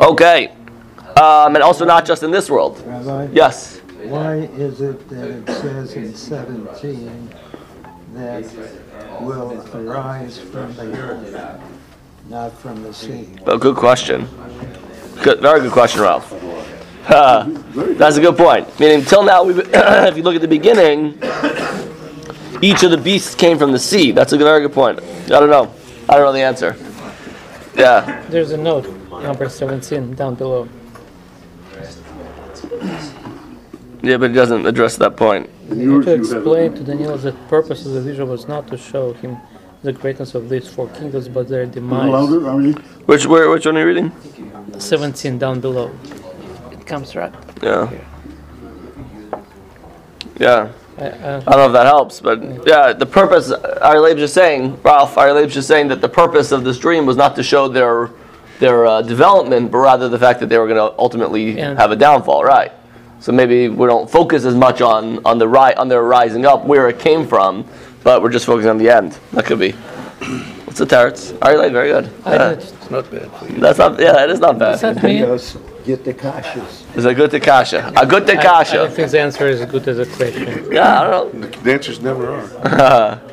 [0.00, 0.53] Okay.
[1.16, 2.82] Um, and also not just in this world.
[2.86, 3.78] Rabbi, Yes.
[4.04, 7.30] why is it that it says in 17
[8.14, 8.44] that
[9.20, 11.60] will arise from the earth,
[12.28, 13.28] not from the sea?
[13.46, 14.28] Well, good question.
[15.22, 16.32] Good, very good question, Ralph.
[17.08, 17.44] Uh,
[17.96, 18.66] that's a good point.
[18.66, 21.18] I Meaning, until now, we if you look at the beginning,
[22.62, 24.10] each of the beasts came from the sea.
[24.10, 25.00] That's a very good point.
[25.00, 25.72] I don't know.
[26.08, 26.76] I don't know the answer.
[27.76, 28.24] Yeah.
[28.30, 30.68] There's a note, number 17, down below.
[34.04, 35.48] Yeah, but it doesn't address that point.
[35.70, 38.28] And You yours, need to have- explain to Daniel that the purpose of the vision
[38.28, 39.36] was not to show him
[39.82, 42.10] the greatness of these four kingdoms, but their demise.
[42.10, 42.74] louder, I mean,
[43.06, 44.12] Which where, which one are you reading?
[44.78, 45.90] 17 down below.
[46.72, 47.32] It comes right.
[47.62, 47.90] Yeah.
[50.38, 50.68] Yeah.
[50.98, 54.78] I, I, I don't know if that helps, but yeah, the purpose, Ari just saying,
[54.82, 58.10] Ralph, Ari just saying that the purpose of this dream was not to show their
[58.60, 61.74] their uh, development, but rather the fact that they were going to ultimately Yeah.
[61.74, 62.70] have a downfall, right?
[63.24, 66.66] So maybe we don't focus as much on on the ri- on their rising up,
[66.66, 67.64] where it came from,
[68.02, 69.18] but we're just focusing on the end.
[69.32, 69.70] That could be.
[70.66, 71.32] What's the teretz?
[71.40, 72.10] Ari very good.
[72.26, 72.48] I Yeah.
[72.50, 72.58] did.
[72.58, 73.30] It's not bad.
[73.64, 73.98] That's not.
[73.98, 74.96] Yeah, that is not Is bad.
[74.96, 75.20] that me?
[75.86, 76.84] Get the kashas.
[76.96, 77.90] It's a good kasha.
[77.96, 78.90] A good I, I don't kasha.
[78.90, 80.68] think the answer is as good as a question.
[80.70, 81.48] Yeah, I don't know.
[81.64, 83.20] The answers never are.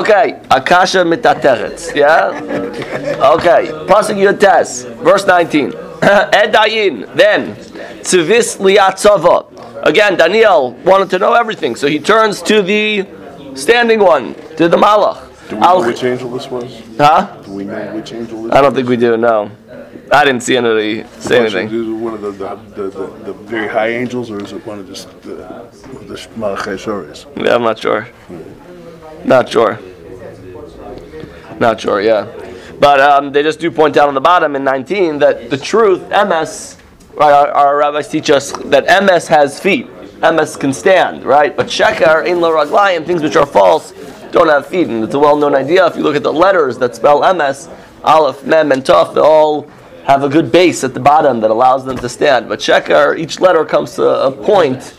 [0.00, 1.78] Okay, Akasha mitateret.
[1.94, 2.30] Yeah?
[3.34, 4.84] Okay, Pasuk Yud Tes.
[5.02, 5.72] verse 19.
[6.42, 7.54] Edayin, then,
[8.04, 9.46] Tzivis liatzava.
[9.82, 13.06] Again, Daniel wanted to know everything, so he turns to the
[13.54, 15.20] standing one, to the Malach.
[15.48, 16.82] Do we know Al- which angel this was?
[16.98, 17.42] huh?
[17.44, 18.52] Do we know which angel this was?
[18.52, 19.50] I don't think we do, no.
[20.12, 21.66] I didn't see anybody say anything.
[21.68, 24.64] Is it one of the, the, the, the, the very high angels, or is it
[24.66, 25.34] one of just the,
[26.06, 27.24] the Malachi Shoris?
[27.42, 28.06] Yeah, I'm not sure.
[29.24, 29.78] Not sure.
[31.58, 32.26] Not sure, yeah.
[32.78, 36.00] But um, they just do point out on the bottom in 19 that the truth,
[36.10, 36.76] Emes,
[37.16, 39.86] right, our, our rabbis teach us that Emes has feet.
[40.20, 41.56] Emes can stand, right?
[41.56, 43.92] But Shekar, in La Raglayim, things which are false,
[44.30, 44.88] don't have feet.
[44.88, 45.86] And it's a well known idea.
[45.86, 49.68] If you look at the letters that spell Emes, Aleph, Mem, and Tuf, they all
[50.06, 52.48] have a good base at the bottom that allows them to stand.
[52.48, 54.94] But Shekar, each letter comes to a point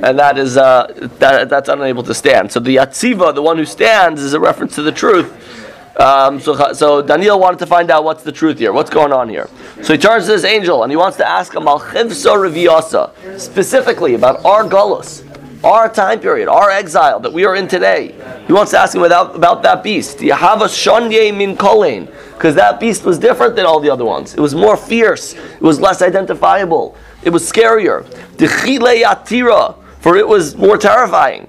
[0.00, 0.86] and that is uh,
[1.18, 2.52] that, that's unable to stand.
[2.52, 5.67] So the yatziva, the one who stands, is a reference to the truth.
[5.98, 9.28] Um, so, so Daniel wanted to find out what's the truth here, what's going on
[9.28, 9.48] here.
[9.82, 14.14] So he turns to this angel and he wants to ask him Malchivso Reviosa, specifically
[14.14, 15.24] about our gullus,
[15.64, 18.14] our time period, our exile that we are in today.
[18.46, 20.18] He wants to ask him about, about that beast.
[20.18, 24.34] Yahava Shonye Min Kolein, because that beast was different than all the other ones.
[24.34, 25.34] It was more fierce.
[25.34, 26.96] It was less identifiable.
[27.24, 28.06] It was scarier.
[30.00, 31.48] For it was more terrifying.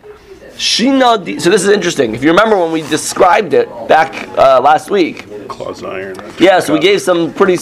[0.59, 1.23] Shina.
[1.23, 2.13] di- So this is interesting.
[2.13, 6.15] If you remember when we described it back uh, last week, Claws iron.
[6.37, 7.57] Yes, we gave some pretty,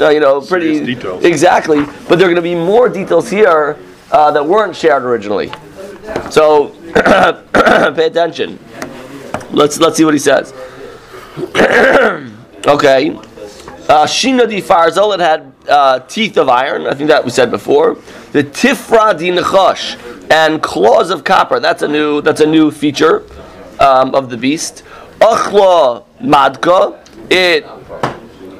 [0.00, 1.24] uh, you know, pretty Serious details.
[1.24, 3.78] Exactly, but there are going to be more details here
[4.10, 5.50] uh, that weren't shared originally.
[6.30, 6.68] So
[7.94, 8.58] pay attention.
[9.52, 10.52] Let's let's see what he says.
[12.66, 15.14] okay, uh, Shina di Farzel.
[15.14, 16.86] It had uh, teeth of iron.
[16.86, 17.94] I think that we said before.
[18.32, 19.96] The Tifra di Nechash
[20.32, 21.60] and claws of copper.
[21.60, 23.22] That's a new that's a new feature
[23.78, 24.82] um, of the beast.
[25.20, 26.98] Achla Madka,
[27.30, 27.66] it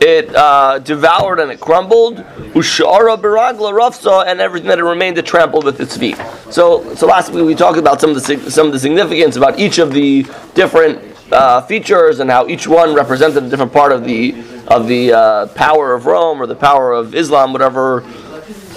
[0.03, 2.19] it uh, devoured and it crumbled.
[2.53, 6.17] Ushara Baragla Rafsa, and everything that it remained it trampled with its feet.
[6.51, 9.59] So, so last week we talked about some of the some of the significance about
[9.59, 11.01] each of the different
[11.33, 14.35] uh, features and how each one represented a different part of the
[14.69, 18.05] of the uh, power of Rome or the power of Islam, whatever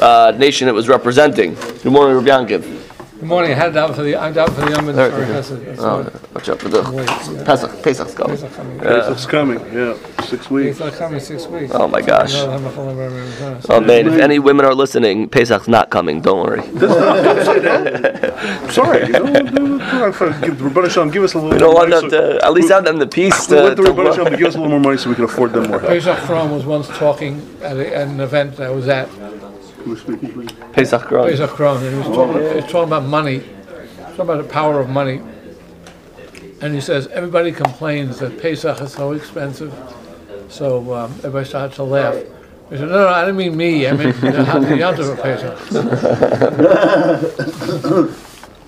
[0.02, 1.56] uh, nation it was representing.
[1.56, 2.85] Good morning, Rabbi Yankiv.
[3.19, 3.51] Good morning.
[3.51, 5.34] I had it out for the I'm down for the Yom There, Sorry, there.
[5.34, 5.65] that's it.
[5.65, 6.82] That's Oh, what- watch out for the
[7.45, 7.82] Pesach.
[7.82, 8.38] Pesach's coming.
[8.38, 8.80] Pesach coming.
[8.84, 9.93] It's coming, yeah,
[10.25, 10.78] six weeks.
[10.80, 11.71] Pesach coming six weeks.
[11.73, 12.34] Oh my gosh.
[12.34, 13.67] No, I'm not following very, very fast.
[13.69, 16.19] Oh man, if any women are listening, Pesach's not coming.
[16.19, 16.60] Don't worry.
[16.60, 16.69] Eh?
[18.71, 19.54] Sorry, you know, give
[20.60, 22.43] the Ribbono Shel Olam, give us a little We don't want more them to.
[22.45, 23.82] At least have them the peace so- We to.
[23.84, 25.15] want the Ribbono Shel Olam to to give us a little more money so we
[25.15, 25.80] can afford them more.
[25.80, 29.08] Pesach Krohn was once talking at, a, at an event I was at.
[29.86, 30.48] Who was speaking.
[30.74, 31.30] Pesach Krohn.
[31.30, 34.80] Pesach Krohn, and he was talking, he was talking about money, talking about the power
[34.80, 35.21] of money.
[36.62, 39.71] And he says everybody complains that Pesach is so expensive,
[40.50, 42.15] so um, everybody started to laugh.
[42.69, 43.88] He said, "No, no, I didn't mean me.
[43.88, 44.32] I meant the
[44.80, 45.19] Yom Tov of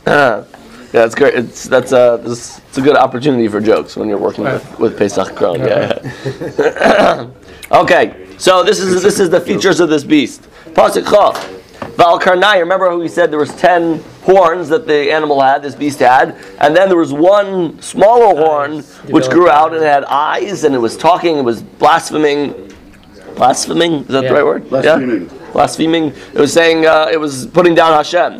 [0.05, 0.47] Pesach."
[0.93, 1.33] Yeah, that's great.
[1.33, 4.97] It's that's a it's, it's a good opportunity for jokes when you're working with, with
[4.97, 5.59] Pesach Krohn.
[5.59, 7.29] Yeah.
[7.81, 10.47] okay, so this is this is the features of this beast.
[10.77, 11.49] Pasuk Chaf.
[11.95, 15.73] Val Karnai, remember how we said there was ten horns that the animal had, this
[15.73, 20.03] beast had, and then there was one smaller horn which grew out and it had
[20.03, 22.71] eyes and it was talking, it was blaspheming.
[23.35, 23.93] Blaspheming?
[24.01, 24.69] Is that the right word?
[24.69, 25.23] Blaspheming.
[25.23, 25.51] Yeah?
[25.51, 26.05] Blaspheming.
[26.33, 28.33] It was saying uh, it was putting down Hashem.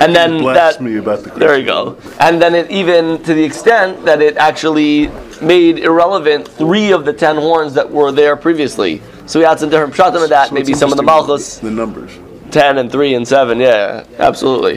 [0.00, 1.98] And then that Blasphemy about the there you go.
[2.20, 5.08] And then it even to the extent that it actually
[5.42, 9.02] made irrelevant three of the ten horns that were there previously.
[9.32, 11.70] So we had some different pshatim of that, So maybe some of the malchus, The
[11.70, 12.10] numbers.
[12.50, 13.58] ten and three and seven.
[13.60, 14.76] Yeah, absolutely.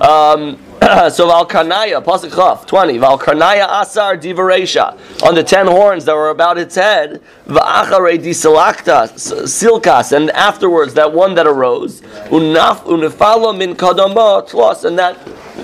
[0.00, 2.98] Um, so Valkarnaya, Pasuk Chaf, 20.
[2.98, 4.98] Valkarnaya Asar Divaresha.
[5.22, 9.08] On the ten horns that were about its head, Va'achare Disalakta,
[9.44, 15.16] Silkas, and afterwards that one that arose, Unaf Unifalo Min Kadama Tlos, and that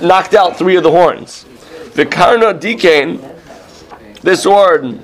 [0.05, 1.47] knocked out three of the horns.
[1.95, 3.19] Vikarna Dikain,
[4.23, 5.01] this horn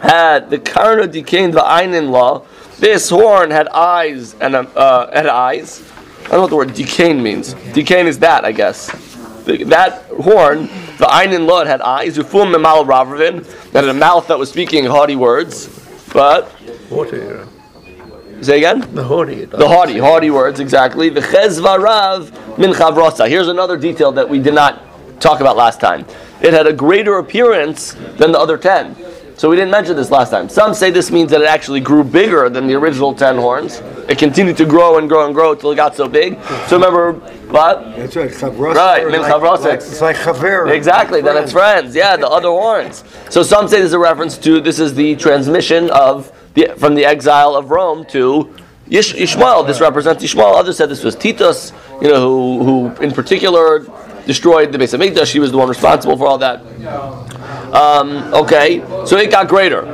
[0.00, 2.44] had the Karna Dikain Va'ainin law.
[2.78, 5.82] This horn had eyes and um, uh, had eyes.
[6.26, 7.54] I don't know what the word decane means.
[7.54, 8.88] Decane is that, I guess.
[9.44, 10.62] The- that horn,
[10.98, 14.84] the Einin law, had eyes, Ufum Memal Ravravin, that had a mouth that was speaking
[14.84, 15.68] haughty words.
[16.12, 16.50] But,
[16.90, 17.46] Haughty, uh,
[18.42, 18.80] say again?
[18.94, 19.44] the haughty.
[19.44, 21.08] The haughty, haughty words, exactly.
[21.10, 23.28] The Chezvarav min Chavrosa.
[23.28, 24.82] Here's another detail that we did not
[25.20, 26.04] talk about last time.
[26.42, 28.94] It had a greater appearance than the other ten.
[29.38, 30.48] So we didn't mention this last time.
[30.48, 33.82] Some say this means that it actually grew bigger than the original ten horns.
[34.08, 36.38] It continued to grow and grow and grow until it got so big.
[36.68, 37.12] So remember,
[37.50, 37.82] what?
[37.98, 38.74] It's like chavrosa.
[38.74, 40.70] Right, min like- like- It's like chaver.
[40.70, 41.94] Exactly, then it's friends.
[41.94, 43.04] Yeah, the other horns.
[43.28, 46.94] So some say this is a reference to this is the transmission of the from
[46.94, 48.48] the exile of Rome to
[48.88, 49.64] Yish, Ishmael.
[49.64, 50.54] This represents Ishmael.
[50.56, 53.84] Others said this was Titus, you know, who who in particular
[54.26, 55.30] destroyed the base of Mikdash.
[55.30, 56.62] He was the one responsible for all that.
[57.72, 59.84] Um, okay, so it got greater.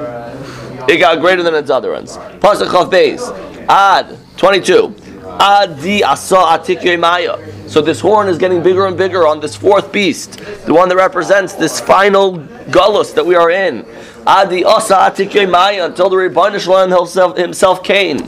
[0.89, 2.17] It got greater than its other ones.
[2.41, 3.69] Pasuk.
[3.69, 4.95] Ad 22.
[5.39, 7.39] Ad di asa atikye maya.
[7.69, 10.97] So this horn is getting bigger and bigger on this fourth beast, the one that
[10.97, 13.87] represents this final gullus that we are in.
[14.27, 15.15] Ad di asa
[15.49, 18.19] maya until the Ribbono Shel Olam himself, himself came.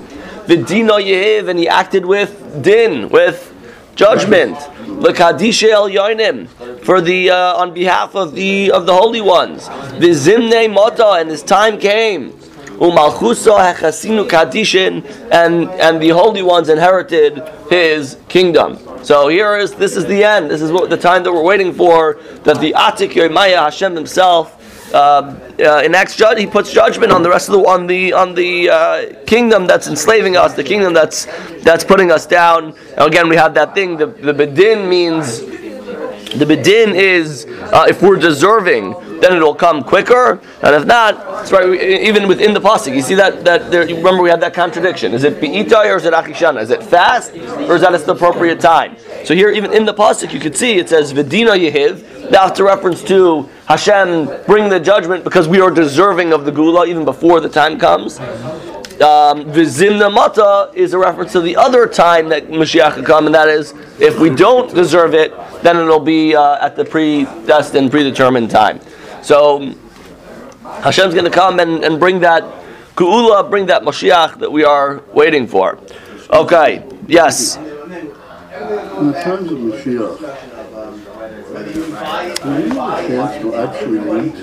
[0.47, 3.53] Vidino yehiv and he acted with din, with
[3.97, 4.57] judgment.
[4.85, 6.49] Lekadisha el yoinim
[6.85, 9.67] for the uh, on behalf of the of the holy ones.
[9.99, 12.33] The zimne mota and his time came.
[12.79, 18.79] Umalchuso hechasinu kadishin and and the holy ones inherited his kingdom.
[19.05, 20.51] So here is this is the end.
[20.51, 22.19] This is what the time that we're waiting for.
[22.45, 24.61] That the Atik Yermaya Hashem himself.
[24.95, 26.39] Uh, uh, enacts judge.
[26.39, 29.89] He puts judgment on the rest of the on the on the uh, kingdom that's
[29.89, 31.27] enslaving us, the kingdom that's
[31.65, 32.77] that's putting us down.
[32.97, 33.97] Now again, we have that thing.
[33.97, 40.41] The the bedin means the bedin is uh, if we're deserving, then it'll come quicker,
[40.63, 41.75] and if not, that's right.
[41.81, 43.85] Even within the pasuk, you see that that there.
[43.87, 45.13] Remember, we had that contradiction.
[45.13, 46.63] Is it be'itai or is it achishana?
[46.63, 48.97] Is it fast or is that it's the appropriate time?
[49.25, 52.31] So here, even in the pasuk, you could see it says vedina yehiv.
[52.31, 56.87] That's a reference to Hashem bring the judgment because we are deserving of the gula
[56.87, 58.21] even before the time comes.
[59.01, 63.35] Um, Vizimna mata is a reference to the other time that Mashiach will come, and
[63.35, 68.51] that is if we don't deserve it, then it'll be uh, at the predestined, predetermined
[68.51, 68.81] time.
[69.23, 69.75] So
[70.63, 72.45] Hashem's going to come and, and bring that
[72.95, 75.79] Ku'ula, bring that Mashiach that we are waiting for.
[76.31, 77.57] Okay, yes.
[77.57, 77.63] In
[79.09, 80.54] the times of Mashiach,
[81.55, 84.35] chance to actually meet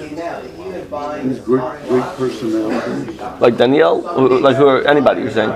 [1.24, 4.02] these great, great personalities, Like Daniel?
[4.02, 4.68] Who- Like who?
[4.68, 5.22] Are, anybody?
[5.22, 5.52] You're saying?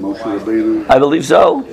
[0.00, 0.88] Moshe Rabbeinu.
[0.90, 1.66] I believe so.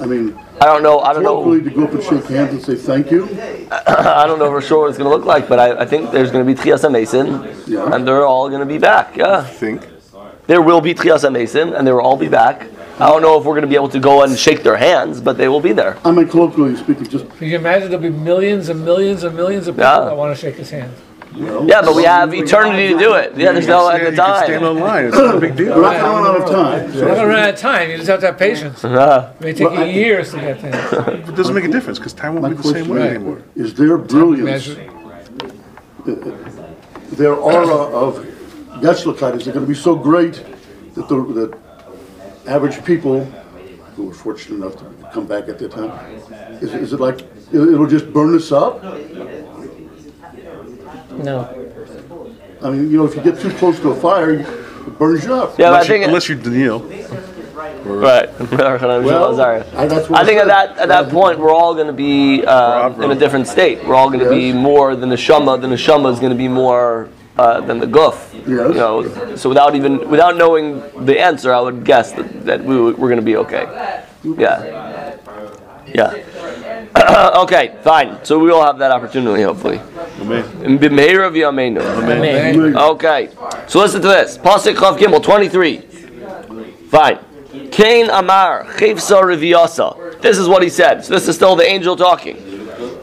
[0.00, 1.00] I mean, I don't know.
[1.00, 1.36] I don't know.
[1.42, 3.26] hopefully to go up and shake hands and say thank you.
[3.70, 6.10] I don't know for sure what it's going to look like, but I, I think
[6.12, 7.26] there's going to be Tchias Mason,
[7.66, 7.92] Yeah.
[7.94, 9.16] and they're all going to be back.
[9.16, 9.86] Yeah, Think.
[10.46, 12.66] there will be Tchias Mason, and they will all be back.
[13.00, 15.20] I don't know if we're going to be able to go and shake their hands,
[15.20, 15.96] but they will be there.
[16.04, 19.68] I mean, colloquially speaking, just, Can you imagine there'll be millions and millions and millions
[19.68, 20.00] of people Yeah.
[20.06, 20.92] that want to shake his hand?
[21.34, 21.62] you know.
[21.68, 23.36] Yeah, but we have eternity to do it.
[23.36, 26.00] Yeah, there's no end You of can stand online, it's not a big We're not
[26.00, 26.92] gonna run out of time.
[26.94, 27.90] You're not going to run out of time.
[27.90, 28.82] You just have to have patience.
[28.84, 30.74] It Uh, may take you years to get things.
[31.28, 33.42] It doesn't make a difference, because time won't be the same way is, anymore.
[33.54, 34.90] is their brilliance, Measure.
[37.12, 38.26] their aura of
[38.80, 40.42] Geschlichkeit, is it gonna be so great
[40.94, 41.50] that the, that
[42.48, 43.24] average people
[43.94, 45.90] who were fortunate enough to come back at that time,
[46.62, 48.82] is, is it like, it- it'll just burn us up?
[51.12, 51.48] No.
[52.62, 55.34] I mean, you know, if you get too close to a fire, it burns you
[55.34, 55.58] up.
[55.58, 56.80] yeah, but I Unless you- think Unless you're Daniel.
[57.84, 58.28] right.
[58.40, 62.44] Well, I- that's I think at that at that point we're all going to be
[62.44, 63.84] uh, in a different state.
[63.84, 65.58] We're all going to be more than the shama.
[65.58, 68.27] The neshama is going to be more uh, than the guf.
[68.48, 68.68] Yes.
[68.68, 72.80] You know, so without even without knowing the answer, I would guess that, that we
[72.80, 73.64] would- we're going to be okay.
[74.24, 75.16] Yeah.
[75.94, 76.14] Yeah.
[77.42, 78.24] okay, fine.
[78.24, 79.80] So we will have that opportunity, hopefully.
[80.20, 80.44] Amen.
[80.64, 82.76] In B'meir of Amen.
[82.76, 83.30] Okay.
[83.66, 84.38] So listen to this.
[84.38, 85.78] Pasuk Chav Gimel 23.
[86.88, 87.18] Fine.
[87.70, 90.20] Cain Amar Chivsa Riviyasa.
[90.20, 91.04] This is what he said.
[91.04, 92.36] So this is still the angel talking.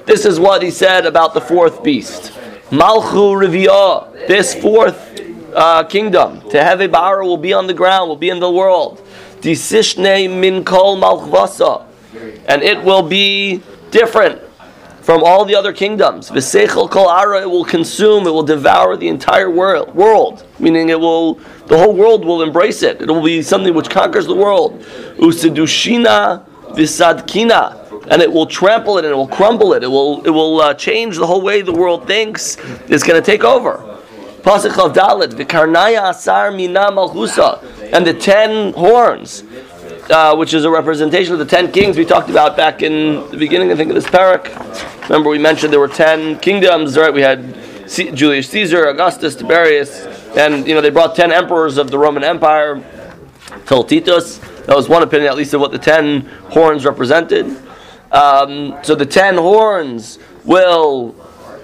[0.06, 2.34] This is what he said about the fourth beast.
[2.70, 4.28] Malchu Riviyah.
[4.28, 5.15] This fourth
[5.56, 9.02] uh, kingdom, Teheve Ba'ara, will be on the ground, will be in the world.
[9.40, 11.86] Disishne min kol malchvasa.
[12.48, 14.42] And it will be different
[15.02, 16.30] from all the other kingdoms.
[16.30, 20.46] V'seichel kol ara, it will consume, it will devour the entire world, world.
[20.60, 21.36] Meaning it will,
[21.68, 23.02] the whole world will embrace it.
[23.02, 24.82] It will be something which conquers the world.
[25.18, 27.82] Usedushina v'sadkina.
[28.08, 29.84] And it will trample it and it will crumble it.
[29.84, 32.58] It will, it will uh, change the whole way the world thinks.
[32.88, 33.95] It's going to take over.
[34.46, 37.92] Pasuk of Dalit, v'karnaya asar mina malchusa.
[37.92, 39.44] And the ten horns
[40.10, 43.38] uh, which is a representation of the ten kings we talked about back in the
[43.38, 44.46] beginning, I think, of this parak.
[45.10, 47.14] Remember, we mentioned there were ten kingdoms, right?
[47.14, 50.06] We had C- Julius Caesar, Augustus, Tiberius,
[50.38, 52.84] and you know they brought ten emperors of the Roman Empire
[53.66, 54.38] till Titus.
[54.68, 57.48] That was one opinion, at least, of what the ten horns represented.
[58.12, 61.16] Um, so the ten horns will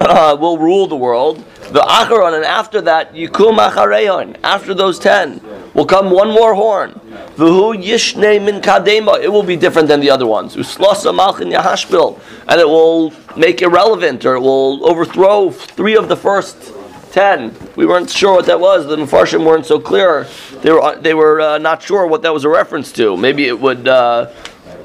[0.02, 1.44] uh, will rule the world.
[1.72, 4.38] The Acharon, and after that, Yikum Achareon.
[4.44, 5.42] After those ten,
[5.74, 6.92] will come one more horn.
[7.36, 9.22] V'hu Yishne Min Kadema.
[9.22, 10.56] It will be different than the other ones.
[10.56, 16.18] Uslosa Malchin Yahashbil, and it will make irrelevant, or it will overthrow three of the
[16.18, 16.74] first
[17.12, 17.56] ten.
[17.76, 18.88] We weren't sure what that was.
[18.88, 20.28] The Mepharshim weren't so clear.
[20.62, 23.16] They were they were uh, not sure what that was a reference to.
[23.16, 24.32] Maybe it would uh,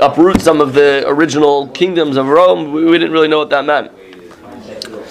[0.00, 2.72] uproot some of the original kingdoms of Rome.
[2.72, 3.90] We, we didn't really know what that meant.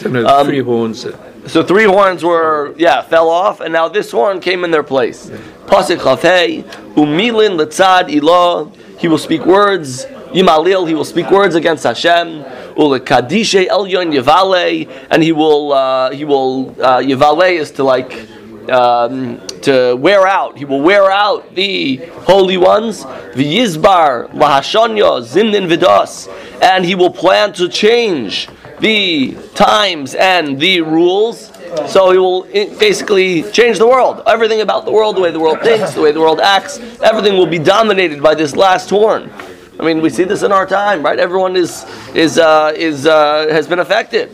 [0.06, 1.08] Um, three horns.
[1.48, 5.32] So three horns were yeah fell off, and now this horn came in their place.
[5.68, 6.64] Chafei
[6.94, 8.72] umilin letzad ilah.
[9.00, 10.06] He will speak words.
[10.06, 10.88] Yimalil.
[10.88, 12.44] He will speak words against Hashem.
[12.76, 18.30] Ulekadishe elyon yivale, and he will uh, he will uh, yivale is to like.
[18.68, 23.04] Um, to wear out, he will wear out the holy ones.
[23.06, 26.28] V'yizbar lahashonyo zimnin vidas,
[26.64, 31.52] and he will plan to change the times and the rules.
[31.88, 32.44] So he will
[32.80, 34.22] basically change the world.
[34.28, 37.34] Everything about the world, the way the world thinks, the way the world acts, everything
[37.34, 39.32] will be dominated by this last horn.
[39.80, 41.20] I mean, we see this in our time, right?
[41.20, 44.34] Everyone is is uh, is uh, has been affected.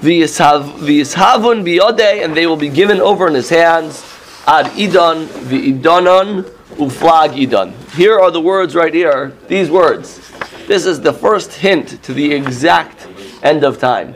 [0.00, 4.04] V'yishavun biyodei, and they will be given over in his hands.
[4.46, 6.42] Ad idon v'idonon
[6.76, 7.72] uflag idon.
[7.94, 9.32] Here are the words right here.
[9.48, 10.20] These words.
[10.66, 13.01] This is the first hint to the exact
[13.42, 14.14] end of time.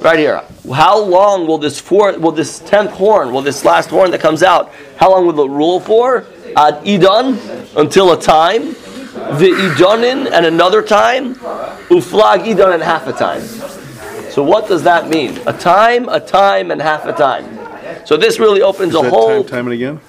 [0.00, 0.42] Right here.
[0.72, 4.42] How long will this fourth, will this tenth horn, will this last horn that comes
[4.42, 6.26] out, how long will it rule for?
[6.56, 7.38] Ad idon
[7.76, 8.74] until a time.
[9.38, 11.34] The idonin and another time.
[11.88, 13.42] Uflag idon and half a time.
[14.30, 15.38] So what does that mean?
[15.46, 17.58] A time, a time, and half a time.
[18.06, 20.00] So this really opens Is a that whole time, time and again?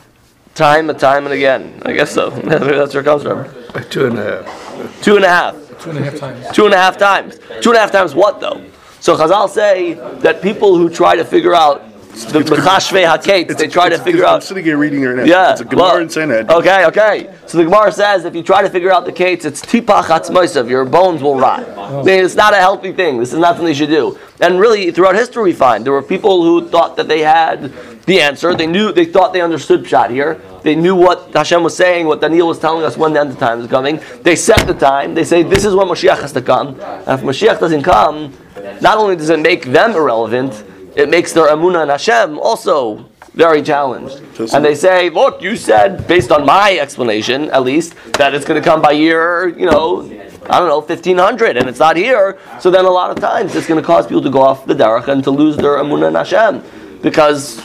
[0.55, 1.81] time, a time, and again.
[1.85, 2.31] I guess so.
[2.31, 3.45] Maybe that's where it comes from.
[3.89, 5.03] Two and a half.
[5.03, 5.55] Two and a half.
[5.83, 6.55] Two and a half times.
[6.55, 7.39] Two and a half times.
[7.61, 8.63] Two and a half times what though?
[9.01, 13.89] So Chazal say that people who try to figure out the Mechashvei Haketz, they try
[13.89, 14.35] to figure out.
[14.35, 15.23] I'm sitting here reading here now.
[15.23, 15.51] Yeah.
[15.51, 16.51] It's a Gemara well, in Sanhedrin.
[16.51, 17.35] Okay, okay.
[17.47, 20.69] So the Gemara says if you try to figure out the Ketz, it's tipach hatzmoisav,
[20.69, 21.65] your bones will rot.
[21.75, 21.99] Oh.
[21.99, 23.19] I mean, it's not a healthy thing.
[23.19, 24.17] This is not something you should do.
[24.39, 27.73] And really, throughout history, we find there were people who thought that they had
[28.05, 28.55] the answer.
[28.55, 30.39] They knew, they thought they understood Pshat here.
[30.63, 33.37] They knew what Hashem was saying, what Daniel was telling us when the end of
[33.37, 33.99] time is coming.
[34.21, 35.13] They set the time.
[35.13, 36.79] They say, this is when Mashiach has to come.
[36.79, 38.33] And if Mashiach doesn't come,
[38.81, 40.63] not only does it make them irrelevant,
[40.95, 44.21] it makes their Emunah and Hashem also very challenged.
[44.53, 48.61] And they say, look, you said, based on my explanation, at least, that it's going
[48.61, 50.03] to come by year, you know,
[50.49, 52.37] I don't know, 1500, and it's not here.
[52.59, 54.75] So then a lot of times it's going to cause people to go off the
[54.75, 56.63] derech and to lose their Emunah and Hashem.
[57.01, 57.59] Because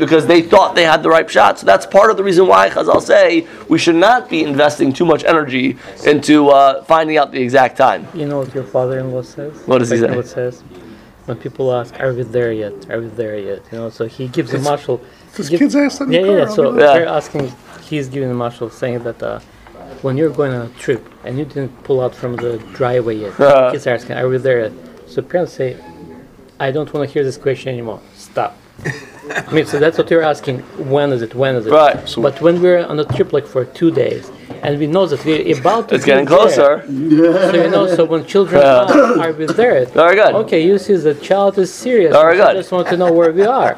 [0.00, 1.58] because they thought they had the right shot.
[1.60, 5.04] So that's part of the reason why Chazal say we should not be investing too
[5.04, 8.08] much energy into uh, finding out the exact time.
[8.14, 9.52] You know what your father-in-law says?
[9.66, 10.16] What does he Like, you say?
[10.16, 10.62] what says?
[11.26, 12.90] When people ask, "Are we there yet?
[12.90, 15.00] Are we there yet?" You know, so he gives a mashal.
[15.30, 16.26] Because he kids ask that Yeah, yeah.
[16.26, 16.48] car, yeah.
[16.56, 17.52] So be they're asking.
[17.90, 19.38] He's giving a mashal saying that uh,
[20.02, 23.38] when you're going on a trip and you didn't pull out from the driveway yet,
[23.40, 23.70] Uh.
[23.70, 24.72] kids are asking, "Are we there yet?"
[25.06, 25.76] So parents say,
[26.58, 28.00] "I don't want to hear this question anymore.
[28.16, 28.56] Stop."
[29.30, 30.60] I mean, so that's what you're asking.
[30.90, 31.34] When is it?
[31.34, 31.72] When is it?
[31.72, 32.14] Right.
[32.16, 34.30] but when we're on a trip like for two days,
[34.62, 36.84] and we know that we're about to It's be getting there, closer.
[36.86, 36.92] so
[37.62, 38.82] you know, so when children Yeah.
[38.82, 39.84] ask, are we there?
[40.02, 40.34] Very good.
[40.42, 42.12] Okay, you see the child is serious.
[42.14, 42.54] Very so good.
[42.56, 43.76] just want to know where we are.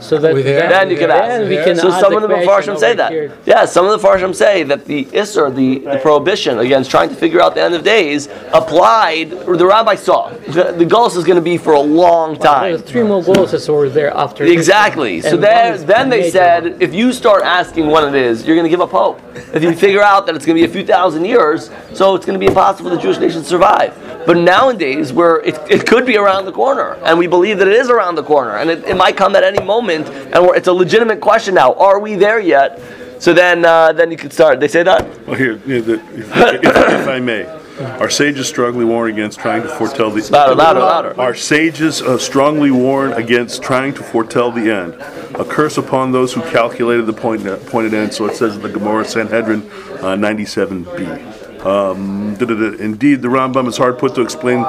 [0.00, 0.68] So that We there?
[0.68, 1.28] Then you can ask.
[1.28, 3.10] then we can so ask some of the question Mepharshim say that.
[3.12, 3.32] here.
[3.46, 7.14] Yeah, some of the Mepharshim say that the Isser, the, the prohibition against trying to
[7.24, 10.30] figure out the end of days, applied, or the rabbi saw.
[10.56, 12.72] The, the Gulf is going to be for a long time.
[12.72, 14.44] There's three more goals that were there after.
[14.44, 15.20] Exactly.
[15.20, 18.46] So And one there, is then they said, if you start asking when it is,
[18.46, 19.20] you're going to give up hope.
[19.52, 22.24] If you figure out that it's going to be a few thousand years, so it's
[22.24, 23.94] going to be impossible for the Jewish nation to survive.
[24.26, 27.74] But nowadays, where it, it could be around the corner, and we believe that it
[27.74, 30.72] is around the corner, and it, it might come at any moment, and it's a
[30.72, 31.74] legitimate question now.
[31.74, 32.80] Are we there yet?
[33.20, 34.60] So then, uh, then you could start.
[34.60, 35.26] They say that.
[35.26, 37.42] Well, here, the, if, if, if I may,
[37.80, 40.20] our sages strongly warn against trying to foretell the.
[40.30, 41.20] Louder, louder, louder.
[41.20, 44.94] Our sages uh, strongly warn against trying to foretell the end.
[45.34, 48.14] A curse upon those who calculated the point, pointed end.
[48.14, 51.64] So it says in the Gemara Sanhedrin uh, 97b.
[51.64, 52.34] Um.
[52.34, 54.60] Indeed, the Rambam is hard put to explain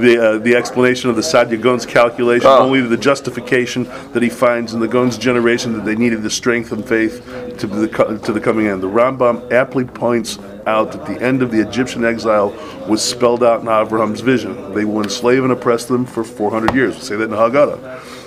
[0.00, 2.64] the uh, the explanation of the Saadia Gaon's calculation, Oh.
[2.64, 6.72] only the justification that he finds in the Gon's generation that they needed the strength
[6.72, 7.22] and faith
[7.58, 8.82] to the to the coming end.
[8.82, 12.50] The Rambam aptly points out that the end of the Egyptian exile
[12.88, 14.74] was spelled out in Abraham's vision.
[14.74, 16.96] They will enslave and oppress them for 400 years.
[16.96, 18.18] We say that in Haggadah.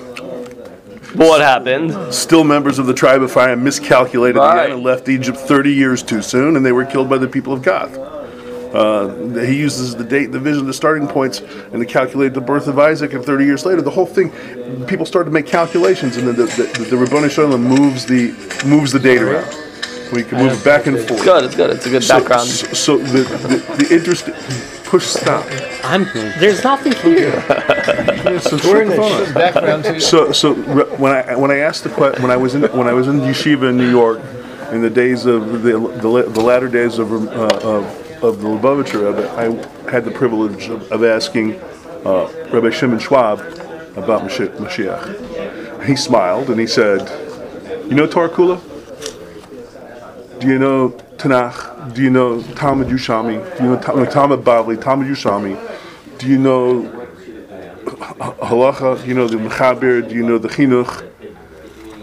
[1.16, 2.14] But what happened?
[2.14, 4.72] Still, members of the tribe of Ephraim miscalculated Right.
[4.72, 7.62] and left Egypt 30 years too soon, and they were killed by the people of
[7.62, 7.96] Gath.
[8.74, 9.10] Uh,
[9.42, 12.80] he uses the date, the vision, the starting points, and to calculate the birth of
[12.80, 13.14] Isaac.
[13.14, 14.32] And 30 years later, the whole thing,
[14.88, 18.08] people started to make calculations, and then the, the, the, the Ribbono Shel Olam moves
[18.08, 18.32] the
[18.68, 19.46] moves the date around.
[20.14, 21.12] We can move it back and forth.
[21.12, 21.44] It's good.
[21.46, 21.70] It's good.
[21.72, 22.48] It's a good So, background.
[22.48, 24.26] so, so the, the, the interest,
[24.86, 25.46] push stop.
[25.84, 26.04] I'm,
[26.40, 27.32] there's nothing here.
[28.42, 29.34] So shut the phone off.
[29.34, 32.62] Background So, so re- when I when I asked the que- when I was in
[32.78, 34.20] when I was in yeshiva in New York,
[34.72, 39.00] in the days of the the, the latter days of uh, of, of the Lubavitcher
[39.06, 41.56] Rebbe, I had the privilege of, of asking
[42.06, 43.40] uh, Rabbi Shimon Schwab
[43.98, 45.84] about Mashi- Mashiach.
[45.86, 47.02] He smiled and he said,
[47.90, 48.60] "You know Torah Kula?
[50.44, 51.94] Do you know Tanakh?
[51.96, 53.58] Do you know Talmud Yerushalmi?
[53.58, 54.76] Do you know Ta- Talmud Bavli?
[54.76, 55.58] Talmud Yerushalmi?
[56.20, 56.82] Do you know
[57.86, 61.10] halacha, you know the mechaber, do you know the chinuch?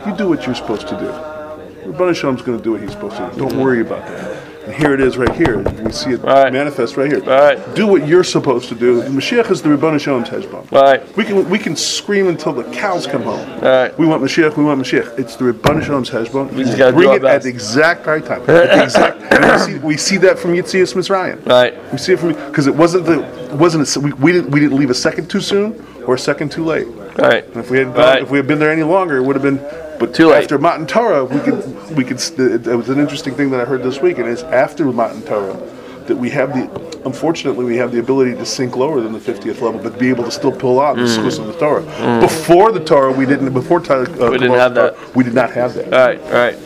[0.06, 1.92] You do what you're supposed to do.
[1.92, 3.40] Ribbono Shel Olam's going to do what he's supposed to do.
[3.40, 4.39] Don't worry about that.
[4.64, 5.58] And here it is right here.
[5.58, 6.52] We see it Right.
[6.52, 7.20] manifest right here.
[7.20, 7.58] Right.
[7.74, 9.02] Do what you're supposed to do.
[9.04, 10.70] Mashiach is the Ribbono Shel Olam's heshbon.
[10.70, 11.16] Right.
[11.16, 13.40] We can we can scream until the cows come home.
[13.60, 13.96] Right.
[13.98, 14.56] We want Mashiach.
[14.56, 15.18] We want Mashiach.
[15.18, 16.54] It's the Ribbono Shel Olam's heshbon.
[16.54, 18.44] We just gotta bring it at the exact right time.
[18.44, 21.44] The exact, and we see, we see that from Yitzias Mitzrayim.
[21.46, 21.74] Right.
[21.92, 24.60] We see it from because it wasn't the it wasn't a, we, we didn't we
[24.60, 26.86] didn't leave a second too soon or a second too late.
[27.18, 27.44] Right.
[27.46, 28.22] And if we had gone, Right.
[28.22, 29.60] if we had been there any longer, it would have been.
[29.98, 30.42] But Too late.
[30.44, 32.18] after Matan Torah, we could we could.
[32.38, 35.22] It, it was an interesting thing that I heard this week, and it's after Matan
[35.22, 35.56] Torah
[36.06, 36.90] that we have the.
[37.04, 40.24] Unfortunately, we have the ability to sink lower than the 50th level, but be able
[40.24, 41.14] to still pull out the Mm.
[41.16, 41.82] source of the Torah.
[42.20, 43.50] Before the Torah, we didn't.
[43.52, 44.96] Before Torah, uh, We didn't have that.
[45.14, 45.86] We did not have that.
[45.92, 46.56] All right, all right.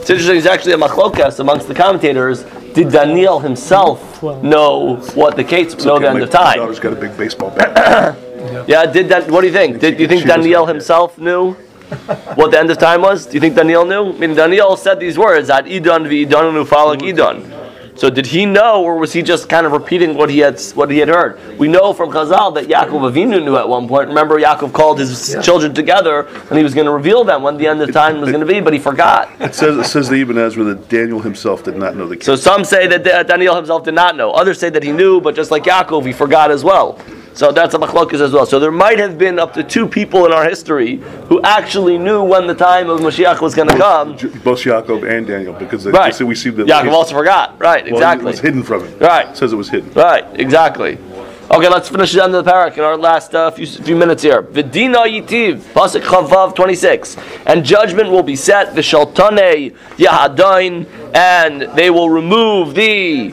[0.00, 0.36] It's interesting.
[0.36, 2.44] It's actually a machlokas amongst the commentators.
[2.74, 6.58] Did Daniel himself know what the case know Okay, the end my of time?
[6.58, 8.16] daughter's got a big baseball bat.
[8.66, 9.30] Yeah, did that?
[9.30, 9.80] What do you think?
[9.80, 11.52] Did do you think Daniel himself knew
[12.34, 13.26] what the end of time was?
[13.26, 14.10] Do you think Daniel knew?
[14.10, 17.58] I mean, Daniel said these words: "At Idon v'Idonanu falak Idon."
[18.00, 20.90] So did he know, or was he just kind of repeating what he had what
[20.90, 21.38] he had heard?
[21.58, 24.08] We know from Chazal that Yaakov Avinu knew at one point.
[24.08, 27.66] Remember, Yaakov called his children together, and he was going to reveal them when the
[27.66, 29.28] end of time was going to be, but he forgot.
[29.38, 32.36] It says, it says the Ibn Ezra that Daniel himself did not know the So
[32.36, 34.30] some say that Daniel himself did not know.
[34.30, 36.98] Others say that he knew, but just like Yaakov, he forgot as well.
[37.40, 38.44] So that's a machlokas as well.
[38.44, 40.96] So there might have been up to two people in our history
[41.30, 44.12] who actually knew when the time of Mashiach was going to come.
[44.44, 46.20] both Yaakov and Daniel because they, Right.
[46.20, 47.58] we see that Yaakov also forgot.
[47.58, 48.26] Right, well, exactly.
[48.26, 48.98] it was hidden from him.
[48.98, 49.26] Right.
[49.30, 49.90] It says it was hidden.
[49.94, 50.98] Right, exactly.
[51.50, 54.22] Okay, let's finish the end of the parak in our last uh, few, few minutes
[54.22, 54.42] here.
[54.42, 57.16] Vidina yitiv, pasuk chavav twenty six,
[57.46, 58.74] and judgment will be set.
[58.74, 63.30] Vishaltane yahadain, and they will remove the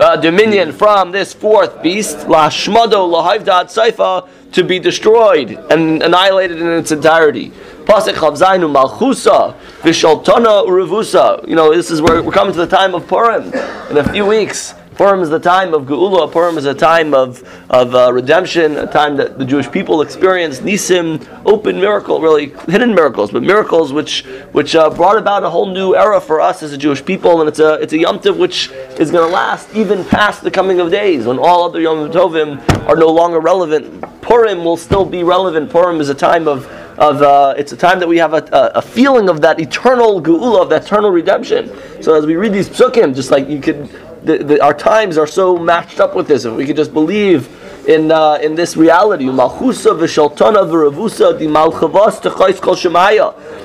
[0.00, 6.60] uh, dominion from this fourth beast, La lashmado lahavdad saifa, to be destroyed and annihilated
[6.60, 7.50] in its entirety.
[7.84, 11.46] Pasuk chavzainu malchusa vishaltana urevusa.
[11.46, 13.52] You know, this is where we're coming to the time of Purim
[13.90, 14.74] in a few weeks.
[15.00, 16.30] Purim is the time of Geula.
[16.30, 20.60] Purim is a time of, of uh, redemption, a time that the Jewish people experienced
[20.60, 25.72] Nisim, open miracle, really hidden miracles, but miracles which which uh, brought about a whole
[25.72, 28.36] new era for us as a Jewish people, and it's a it's a Yom Tov
[28.36, 28.68] which
[29.00, 32.60] is going to last even past the coming of days, when all other Yom Tovim
[32.86, 34.04] are no longer relevant.
[34.20, 35.70] Purim will still be relevant.
[35.70, 36.66] Purim is a time of
[36.98, 40.60] of uh, it's a time that we have a, a, feeling of that eternal geula,
[40.60, 41.72] of that eternal redemption.
[42.02, 43.88] So as we read these psukim, just like you could,
[44.22, 46.44] the, the, our times are so matched up with this.
[46.44, 47.48] If we could just believe
[47.88, 49.26] in uh, in this reality,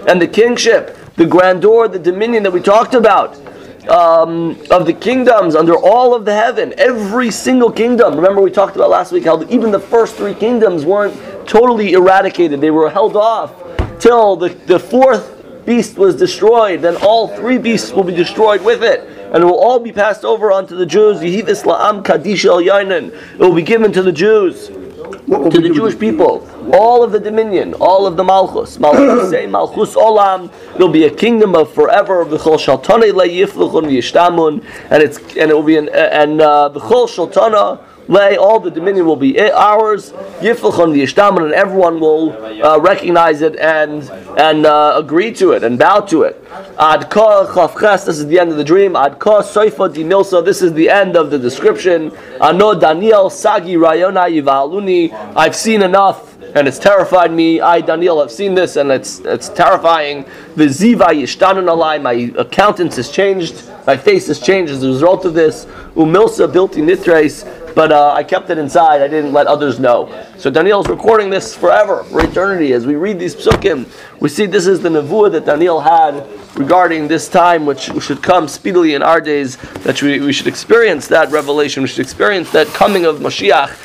[0.08, 3.40] and the kingship, the grandeur, the dominion that we talked about.
[3.88, 8.16] Um, of the kingdoms under all of the heaven, every single kingdom.
[8.16, 11.14] Remember, we talked about last week how even the first three kingdoms weren't
[11.48, 13.54] totally eradicated, they were held off
[14.00, 16.82] till the, the fourth beast was destroyed.
[16.82, 20.24] Then all three beasts will be destroyed with it, and it will all be passed
[20.24, 21.20] over onto the Jews.
[21.20, 23.14] Yehivis la'am kadish el yainin.
[23.34, 26.48] It will be given to the Jews, to the Jewish people.
[26.74, 30.52] All of the dominion, all of the malchus, malchus say malchus olam.
[30.76, 32.26] It'll be a kingdom of forever.
[32.26, 37.80] V'chol shaltane le'yifluchun v'yishtamun, and it's and it will be an and uh, v'chol shaltana
[38.08, 40.12] lay all the dominion will be ours.
[40.40, 42.34] Yifluchun v'yishtamun, and everyone will
[42.64, 46.44] uh, recognize it and and uh, agree to it and bow to it.
[46.80, 48.06] Ad ka chavches.
[48.06, 48.96] This is the end of the dream.
[48.96, 50.44] Ad ka soifa di milsa.
[50.44, 52.12] This is the end of the description.
[52.42, 55.12] Ano Daniel sagi rayona yivaluni.
[55.36, 57.60] I've seen enough and it's terrified me.
[57.60, 60.24] I, Daniel, have seen this, and it's it's terrifying.
[60.56, 62.02] V'ziva yishtanun alai.
[62.02, 63.70] My accountants has changed.
[63.86, 65.66] My face has changed as a result of this.
[65.96, 67.44] Umilsa bilti nitres.
[67.76, 69.02] But uh, I kept it inside.
[69.02, 70.10] I didn't let others know.
[70.38, 72.72] So Daniel's recording this forever, for eternity.
[72.72, 73.88] As we read these psukim,
[74.22, 78.48] we see this is the nevuah that Daniel had regarding this time, which should come
[78.48, 79.58] speedily in our days.
[79.84, 81.84] That we, we should experience that revelation.
[81.84, 83.76] We should experience that coming of Mashiach.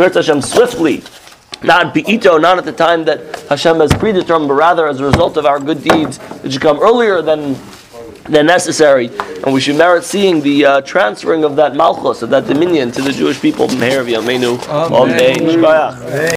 [0.42, 1.02] Swiftly,
[1.62, 5.36] not beito, not at the time that Hashem has predetermined, but rather as a result
[5.36, 7.56] of our good deeds, it should come earlier than
[8.30, 9.10] than necessary,
[9.44, 13.02] and we should merit seeing the uh, transferring of that malchus, of that dominion, to
[13.02, 13.66] the Jewish people.
[13.68, 14.58] Meher v'yameinu.
[14.68, 15.36] Amen.
[15.36, 15.94] Shkoyach.